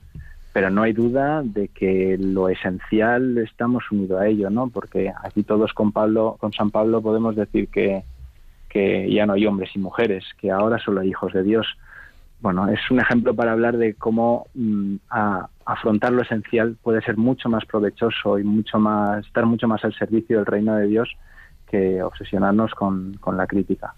[0.53, 4.69] pero no hay duda de que lo esencial estamos unidos a ello, ¿no?
[4.69, 8.05] Porque aquí todos con Pablo, con San Pablo podemos decir que,
[8.69, 11.67] que ya no hay hombres y mujeres, que ahora solo hay hijos de Dios
[12.45, 14.97] bueno, es un ejemplo para hablar de cómo mm,
[15.65, 19.95] afrontar lo esencial puede ser mucho más provechoso y mucho más estar mucho más al
[19.95, 21.09] servicio del reino de Dios
[21.67, 23.95] que obsesionarnos con, la crítica.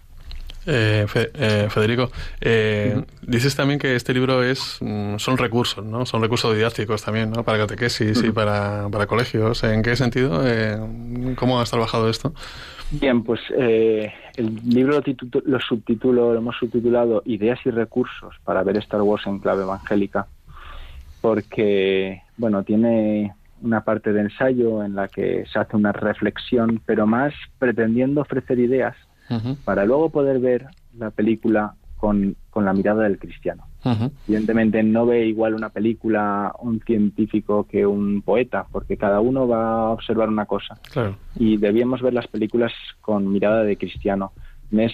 [0.65, 6.05] Eh, eh, Federico, eh, dices también que este libro es mm, son recursos, ¿no?
[6.05, 7.43] Son recursos didácticos también, ¿no?
[7.43, 9.61] Para catequesis y para, para colegios.
[9.65, 10.41] ¿En qué sentido?
[11.35, 12.33] ¿Cómo has trabajado esto?
[12.89, 18.63] Bien, pues eh, el libro lo, lo subtitulo, lo hemos subtitulado Ideas y recursos para
[18.63, 20.27] ver Star Wars en clave evangélica,
[21.19, 27.05] porque, bueno, tiene una parte de ensayo en la que se hace una reflexión, pero
[27.05, 28.95] más pretendiendo ofrecer ideas
[29.65, 30.67] para luego poder ver
[30.97, 33.65] la película con, con la mirada del cristiano.
[34.27, 39.87] Evidentemente no ve igual una película un científico que un poeta, porque cada uno va
[39.87, 40.79] a observar una cosa.
[41.35, 42.71] Y debíamos ver las películas
[43.01, 44.31] con mirada de cristiano.
[44.71, 44.93] Es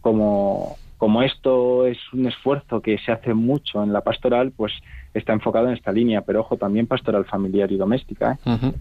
[0.00, 4.72] como, como esto es un esfuerzo que se hace mucho en la pastoral, pues
[5.14, 8.38] está enfocado en esta línea, pero ojo, también pastoral familiar y doméstica,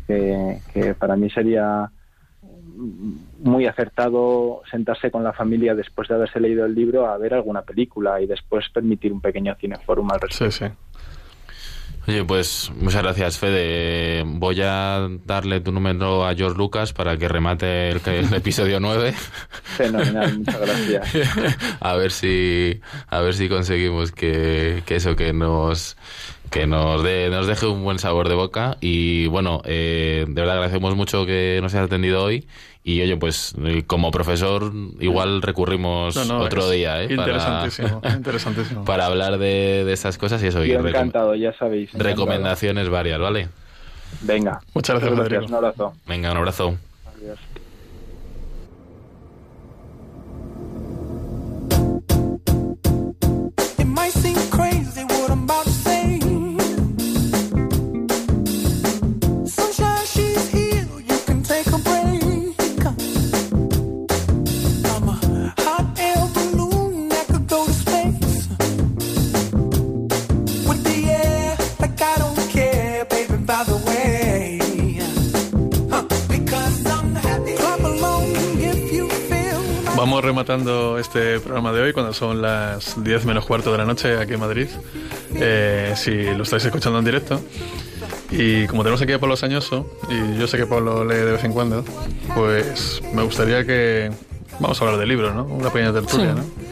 [0.07, 0.59] ¿eh?
[0.73, 1.91] que para mí sería
[3.39, 7.63] muy acertado sentarse con la familia después de haberse leído el libro a ver alguna
[7.63, 10.51] película y después permitir un pequeño cineforum al respecto.
[10.51, 10.71] Sí, sí.
[12.07, 14.23] Oye, pues muchas gracias, Fede.
[14.25, 19.13] Voy a darle tu número a George Lucas para que remate el, episodio 9.
[19.63, 21.57] Fenomenal, muchas gracias.
[21.81, 25.97] a ver si a ver si conseguimos que, que eso que nos
[26.49, 30.55] que nos, de, nos deje un buen sabor de boca y bueno, eh, de verdad
[30.55, 32.47] agradecemos mucho que nos hayas atendido hoy
[32.83, 33.53] y oye, pues
[33.85, 37.07] como profesor igual recurrimos otro día ¿eh?
[37.09, 38.85] interesantísimo, para, interesantísimo.
[38.85, 40.63] para hablar de, de estas cosas y eso.
[40.63, 41.91] Yo encantado, ya sabéis.
[41.93, 43.49] Recomendaciones varias, ¿vale?
[44.21, 44.61] Venga.
[44.73, 45.93] Muchas gracias, Un abrazo.
[46.07, 46.77] Venga, un abrazo.
[47.17, 47.39] Adiós.
[80.07, 84.17] Vamos rematando este programa de hoy cuando son las 10 menos cuarto de la noche
[84.17, 84.67] aquí en Madrid.
[85.35, 87.41] Eh, si lo estáis escuchando en directo.
[88.31, 91.43] Y como tenemos aquí a Pablo Sañoso, y yo sé que Pablo lee de vez
[91.43, 91.83] en cuando,
[92.35, 94.09] pues me gustaría que.
[94.61, 95.43] Vamos a hablar de libros, ¿no?
[95.43, 96.39] Una pequeña tertulia, Sí.
[96.39, 96.66] ¿no?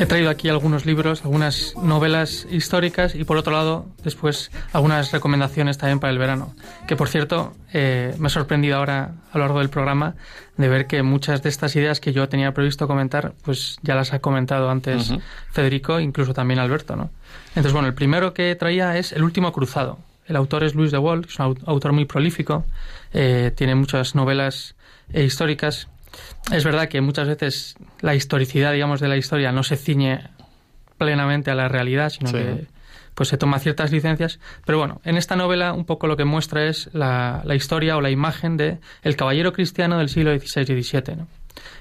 [0.00, 5.76] He traído aquí algunos libros, algunas novelas históricas y por otro lado, después, algunas recomendaciones
[5.76, 6.54] también para el verano.
[6.88, 10.14] Que por cierto, eh, me he sorprendido ahora a lo largo del programa
[10.56, 14.14] de ver que muchas de estas ideas que yo tenía previsto comentar, pues ya las
[14.14, 15.12] ha comentado antes.
[15.52, 17.10] Federico, incluso también Alberto, ¿no?
[17.50, 19.98] Entonces, bueno, el primero que traía es El último cruzado.
[20.26, 22.64] El autor es Luis de Wall, es un au- autor muy prolífico,
[23.12, 24.76] eh, tiene muchas novelas
[25.12, 25.88] eh, históricas.
[26.52, 30.28] Es verdad que muchas veces la historicidad, digamos, de la historia no se ciñe
[30.98, 32.36] plenamente a la realidad, sino Sí.
[32.36, 32.66] que
[33.14, 34.38] pues se toma ciertas licencias.
[34.64, 38.00] Pero bueno, en esta novela un poco lo que muestra es la, la historia o
[38.00, 41.16] la imagen de el caballero cristiano del siglo XVI y XVII.
[41.16, 41.26] ¿no?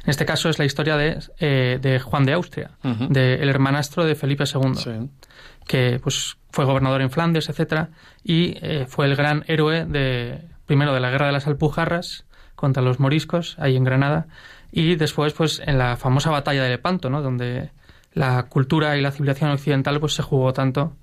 [0.04, 3.08] En este caso es la historia de, eh, de Juan de Austria, Ujú.
[3.08, 4.92] del hermanastro de Felipe II Sí.
[5.68, 7.90] que pues fue gobernador en Flandes, etcétera,
[8.24, 12.26] y eh, fue el gran héroe de primero de la guerra de las Alpujarras
[12.60, 14.28] contra los moriscos ahí en Granada
[14.72, 17.22] y después pues en la famosa batalla de Lepanto, ¿no?
[17.22, 17.72] donde
[18.14, 20.94] la cultura y la civilización occidental pues se jugó tanto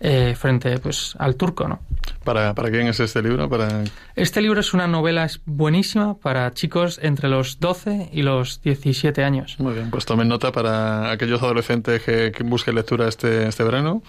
[0.00, 1.80] eh, frente pues al turco, ¿no?
[2.24, 3.48] ¿Para, ¿Para quién es este libro?
[3.48, 3.84] Para...
[4.16, 9.56] Este libro es una novela buenísima para chicos entre los 12 y los 17 años.
[9.58, 14.02] Muy bien, pues tomen nota para aquellos adolescentes que, que busquen lectura este, este verano.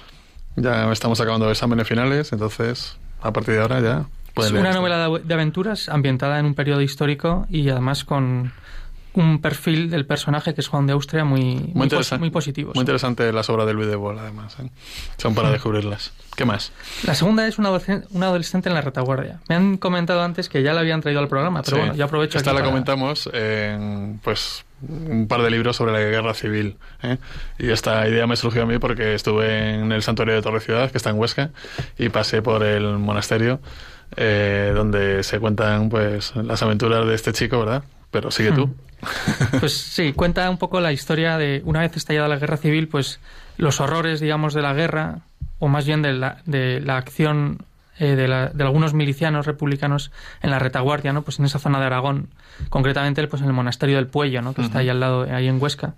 [0.56, 4.06] Ya estamos acabando exámenes finales, entonces a partir de ahora ya
[4.38, 4.79] Es una esto.
[4.81, 8.51] novela de, aventuras ambientada en un periodo histórico y además con
[9.13, 12.19] un perfil del personaje que es Juan de Austria muy, muy, pos- interesante.
[12.19, 12.71] muy positivo.
[12.75, 14.57] Muy interesante las obras de Luis de Boll, además.
[14.59, 14.69] ¿eh?
[15.17, 16.11] Son para descubrirlas.
[16.36, 16.73] ¿Qué más?
[17.05, 19.39] La segunda es un adolescente, un adolescente en la retaguardia.
[19.47, 21.79] Me han comentado antes que ya la habían traído al programa, pero Sí.
[21.81, 25.93] bueno, yo aprovecho Esta aquí la para- comentamos en pues un par de libros sobre
[25.93, 26.75] la guerra civil.
[27.01, 27.17] ¿eh?
[27.57, 30.91] Y esta idea me surgió a mí porque estuve en el santuario de Torre Ciudad,
[30.91, 31.51] que está en Huesca,
[31.97, 33.61] y pasé por el monasterio
[34.16, 37.84] eh, donde se cuentan pues las aventuras de este chico, ¿verdad?
[38.12, 38.74] Pero sigue tú.
[39.60, 43.20] Pues sí, cuenta un poco la historia de una vez estallada la guerra civil, pues
[43.58, 45.20] los horrores, digamos, de la guerra,
[45.60, 47.60] o más bien de la, de la acción
[47.99, 51.22] eh, de, la- de algunos milicianos republicanos en la retaguardia, ¿no?
[51.22, 52.30] Pues en esa zona de Aragón,
[52.70, 54.53] concretamente pues en el monasterio del Puello, ¿no?
[54.53, 55.93] Que está ahí al lado, ahí en Huesca.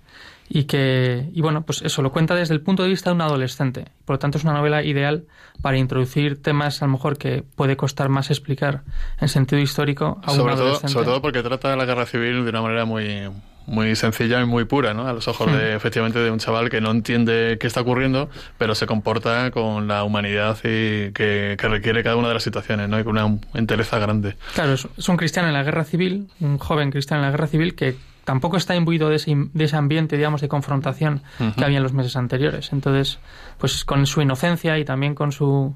[0.48, 3.20] Y que, y bueno, pues eso lo cuenta desde el punto de vista de un
[3.20, 3.86] adolescente.
[4.04, 5.24] Por lo tanto, es una novela ideal
[5.60, 8.82] para introducir temas a lo mejor que puede costar más explicar
[9.20, 10.92] en sentido histórico a un Sobre todo, adolescente.
[10.92, 13.28] sobre todo porque trata la guerra civil de una manera muy
[13.66, 15.06] muy sencilla y muy pura, ¿no?
[15.06, 18.74] A los ojos de efectivamente de un chaval que no entiende qué está ocurriendo, pero
[18.74, 22.98] se comporta con la humanidad y que, que requiere cada una de las situaciones, ¿no?
[22.98, 24.36] Y con una entereza grande.
[24.54, 27.74] Claro, es un cristiano en la guerra civil, un joven cristiano en la guerra civil
[27.74, 27.94] que
[28.28, 31.22] tampoco está imbuido de ese, de ese ambiente, digamos, de confrontación
[31.56, 32.74] que había en los meses anteriores.
[32.74, 33.18] Entonces,
[33.56, 35.74] pues con su inocencia y también con su,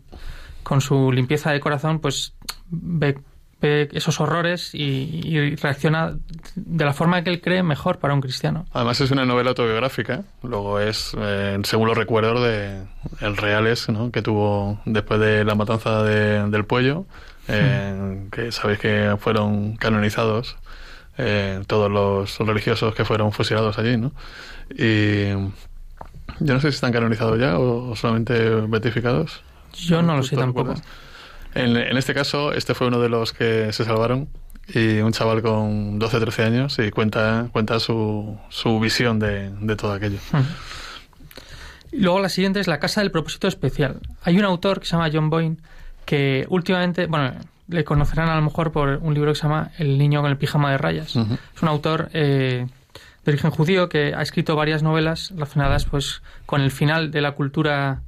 [0.62, 2.34] con su limpieza de corazón, pues
[2.68, 3.18] ve,
[3.62, 6.12] ve esos horrores y, y reacciona
[6.56, 8.66] de la forma que él cree mejor para un cristiano.
[8.74, 12.82] Además es una novela autobiográfica, luego es, eh, según los recuerdos de
[13.22, 14.10] el reales, ¿no?
[14.10, 17.06] Que tuvo después de la matanza de- del Puello,
[17.48, 20.58] eh, que sabéis que fueron canonizados
[21.22, 24.12] eh, todos los religiosos que fueron fusilados allí, ¿no?
[24.70, 25.30] Y
[26.40, 29.42] yo no sé si están canonizados ya o, solamente beatificados.
[29.74, 30.74] Yo no lo ¿Tú sé tampoco.
[31.54, 34.28] En, en este caso, este fue uno de los que se salvaron
[34.68, 39.76] y un chaval con 12 13 años y cuenta, cuenta su, su visión de, de
[39.76, 40.18] todo aquello.
[41.90, 44.00] Y luego la siguiente es La Casa del Propósito Especial.
[44.22, 45.56] Hay un autor que se llama John Boyne
[46.04, 47.34] que últimamente, bueno,
[47.68, 50.36] le conocerán a lo mejor por un libro que se llama El niño con el
[50.36, 51.16] pijama de rayas.
[51.56, 52.66] Es un autor eh,
[53.24, 57.32] de origen judío que ha escrito varias novelas relacionadas pues con el final de la
[57.32, 58.02] cultura,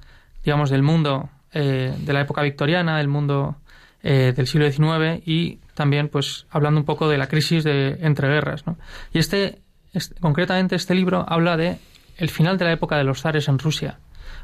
[0.44, 3.56] digamos, del mundo eh, de la época victoriana, del mundo
[4.02, 8.66] eh, del siglo XIX y también pues hablando un poco de la crisis de entreguerras.
[8.66, 8.76] ¿no?
[9.12, 9.60] Y este,
[9.92, 11.78] este- concretamente este libro habla de
[12.16, 13.98] el final de la época de los zares en Rusia,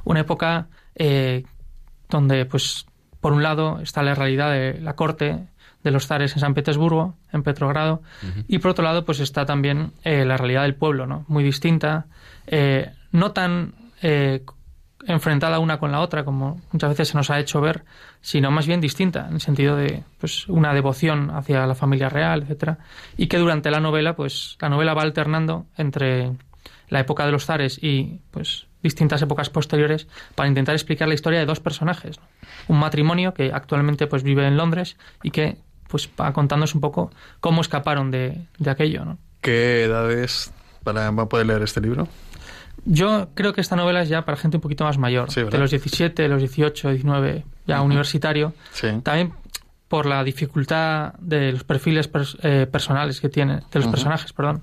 [0.04, 0.68] una época
[2.08, 2.86] donde pues
[3.20, 5.46] por un lado está la realidad de la corte
[5.82, 8.02] de los zares en San Petersburgo, en Petrogrado,
[8.48, 11.24] y por otro lado pues está también eh, la realidad del pueblo, ¿no?
[11.28, 12.06] Muy distinta,
[12.46, 14.44] eh, no tan eh,
[15.06, 17.84] enfrentada una con la otra como muchas veces se nos ha hecho ver,
[18.20, 22.42] sino más bien distinta, en el sentido de pues una devoción hacia la familia real,
[22.42, 22.78] etcétera,
[23.16, 26.32] y que durante la novela pues la novela va alternando entre
[26.88, 31.38] la época de los zares y pues distintas épocas posteriores para intentar explicar la historia
[31.38, 32.24] de dos personajes ¿no?
[32.70, 35.58] Un matrimonio que actualmente pues vive en Londres y que
[35.88, 37.10] pues va contándonos un poco
[37.40, 39.18] cómo escaparon de, de aquello ¿no?
[39.40, 40.52] ¿Qué edades
[40.84, 42.06] para, poder leer este libro?
[42.84, 45.70] Yo creo que esta novela es ya para gente un poquito más mayor, de los
[45.70, 48.54] 17, los 18, 19, ya universitario.
[49.02, 49.32] También
[49.88, 52.08] por la dificultad de los perfiles
[52.42, 54.62] eh, personales que tiene, de los personajes, perdón.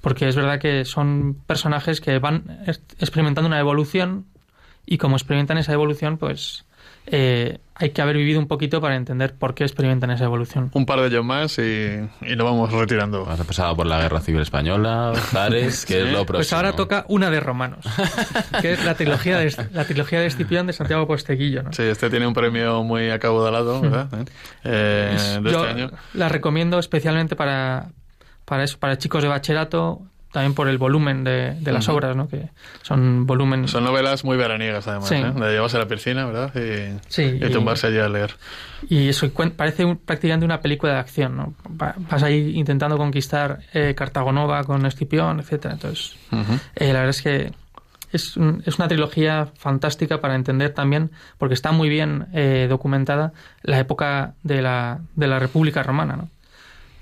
[0.00, 2.60] Porque es verdad que son personajes que van
[3.00, 4.26] experimentando una evolución
[4.86, 6.66] y como experimentan esa evolución, pues
[7.06, 10.70] eh, hay que haber vivido un poquito para entender por qué experimentan esa evolución.
[10.74, 13.28] Un par de ellos más y, y nos vamos retirando.
[13.28, 16.38] Has pasado por la Guerra Civil Española, Zares, que es lo próximo.
[16.38, 17.84] Pues ahora toca una de Romanos,
[18.60, 21.64] que es la trilogía de, la trilogía de Escipión de Santiago Posteguillo.
[21.64, 21.72] ¿no?
[21.72, 24.08] Sí, este tiene un premio muy acaudalado, ¿verdad?
[24.10, 24.24] Hmm.
[24.62, 25.90] Eh, de Yo este año.
[26.14, 27.88] La recomiendo especialmente para,
[28.44, 30.02] para eso, para chicos de bachillerato,
[30.34, 32.26] también por el volumen de, las obras, ¿no?
[32.26, 32.48] Que
[32.82, 33.68] son volumen...
[33.68, 35.22] Son novelas muy veraniegas, además, ¿eh?
[35.32, 36.52] De llevarse a la piscina, ¿verdad?
[36.56, 38.34] Y, sí, y, tumbarse allí a leer.
[38.88, 41.54] Y eso parece prácticamente una película de acción, ¿no?
[41.68, 45.74] Vas ahí intentando conquistar eh, Cartagonova con Escipión, etcétera.
[45.74, 46.16] Entonces,
[46.74, 47.52] eh, la verdad es que
[48.10, 53.32] es, es, una trilogía fantástica para entender también, porque está muy bien eh, documentada
[53.62, 56.33] la época de la, de la República Romana, ¿no?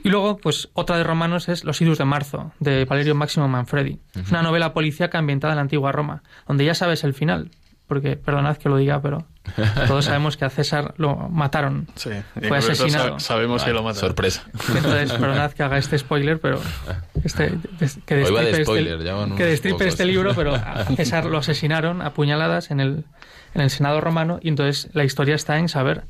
[0.02, 4.00] Y luego, pues otra de Romanos es Los idus de marzo, de Valerio Máximo Manfredi.
[4.14, 7.50] Es una novela policíaca ambientada en la antigua Roma, donde ya sabes el final,
[7.86, 9.26] porque perdonad que lo diga, pero
[9.86, 11.86] todos sabemos que a César lo mataron.
[11.94, 12.10] Sí,
[12.48, 13.20] fue asesinado.
[13.20, 14.08] sabemos que lo mataron.
[14.08, 14.44] Sorpresa.
[14.74, 16.60] Entonces, perdonad que haga este spoiler, pero
[17.22, 17.52] este,
[18.06, 22.80] que destripe, este, que destripe este libro, pero a César lo asesinaron a puñaladas en
[22.80, 23.04] el,
[23.54, 26.04] en el Senado romano y entonces la historia está en saber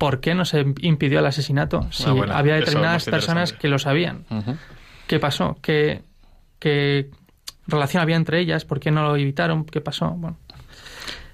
[0.00, 4.24] ¿por qué no se impidió el asesinato si ah, había determinadas personas que lo sabían?
[5.06, 5.58] ¿Qué pasó?
[5.60, 6.00] ¿Qué,
[7.66, 8.64] relación había entre ellas?
[8.64, 9.66] ¿Por qué no lo evitaron?
[9.66, 10.12] ¿Qué pasó?
[10.12, 10.38] Bueno.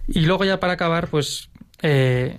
[0.09, 1.49] Y luego ya para acabar, pues
[1.81, 2.39] eh,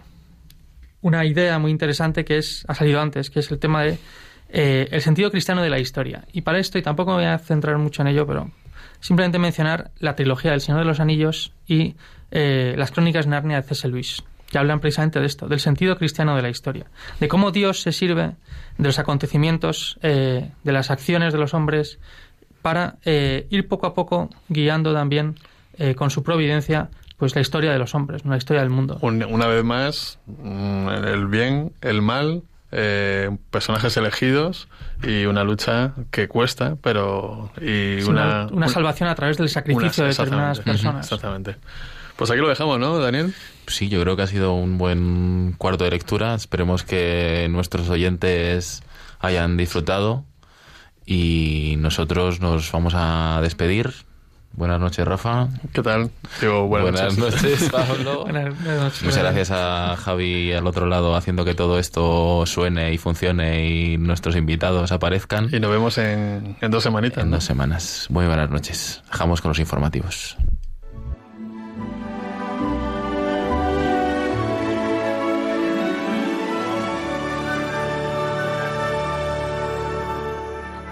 [1.00, 3.98] una idea muy interesante que es ha salido antes, que es el tema de
[4.50, 6.26] eh, el sentido cristiano de la historia.
[6.34, 8.52] Y para esto, y tampoco me voy a centrar mucho en ello, pero
[9.00, 11.96] simplemente mencionar la trilogía del Señor de los Anillos y
[12.32, 13.88] eh, las crónicas de Narnia de C.S.
[13.88, 16.86] Lewis que hablan precisamente de esto, del sentido cristiano de la historia,
[17.20, 18.36] de cómo Dios se sirve
[18.78, 22.00] de los acontecimientos, eh, de las acciones de los hombres,
[22.62, 25.36] para eh, ir poco a poco guiando también
[25.78, 29.00] eh, con su providencia pues la historia de los hombres, la historia del mundo.
[29.02, 32.44] Una vez más, mm, el bien, el mal,
[33.50, 34.68] personajes elegidos
[35.02, 40.10] y una lucha que cuesta, pero y una, una, salvación a través del sacrificio de
[40.10, 41.06] determinadas personas.
[41.06, 41.56] Exactamente.
[42.18, 43.34] Pues aquí lo dejamos, ¿no, Daniel?
[43.68, 46.34] Sí, yo creo que ha sido un buen cuarto de lectura.
[46.36, 48.82] Esperemos que nuestros oyentes
[49.20, 50.24] hayan disfrutado
[51.06, 53.94] y nosotros nos vamos a despedir.
[54.54, 55.50] Buenas noches, Rafa.
[55.72, 56.10] ¿Qué tal?
[56.42, 57.70] buenas, noches.
[57.72, 58.24] Pablo.
[58.24, 59.04] buenas noches.
[59.04, 63.98] Muchas gracias a Javi al otro lado haciendo que todo esto suene y funcione y
[63.98, 65.50] nuestros invitados aparezcan.
[65.52, 67.24] Y nos vemos en, dos semanitas.
[67.24, 68.08] En dos semanas.
[68.10, 69.04] Muy buenas noches.
[69.12, 70.38] Dejamos con los informativos.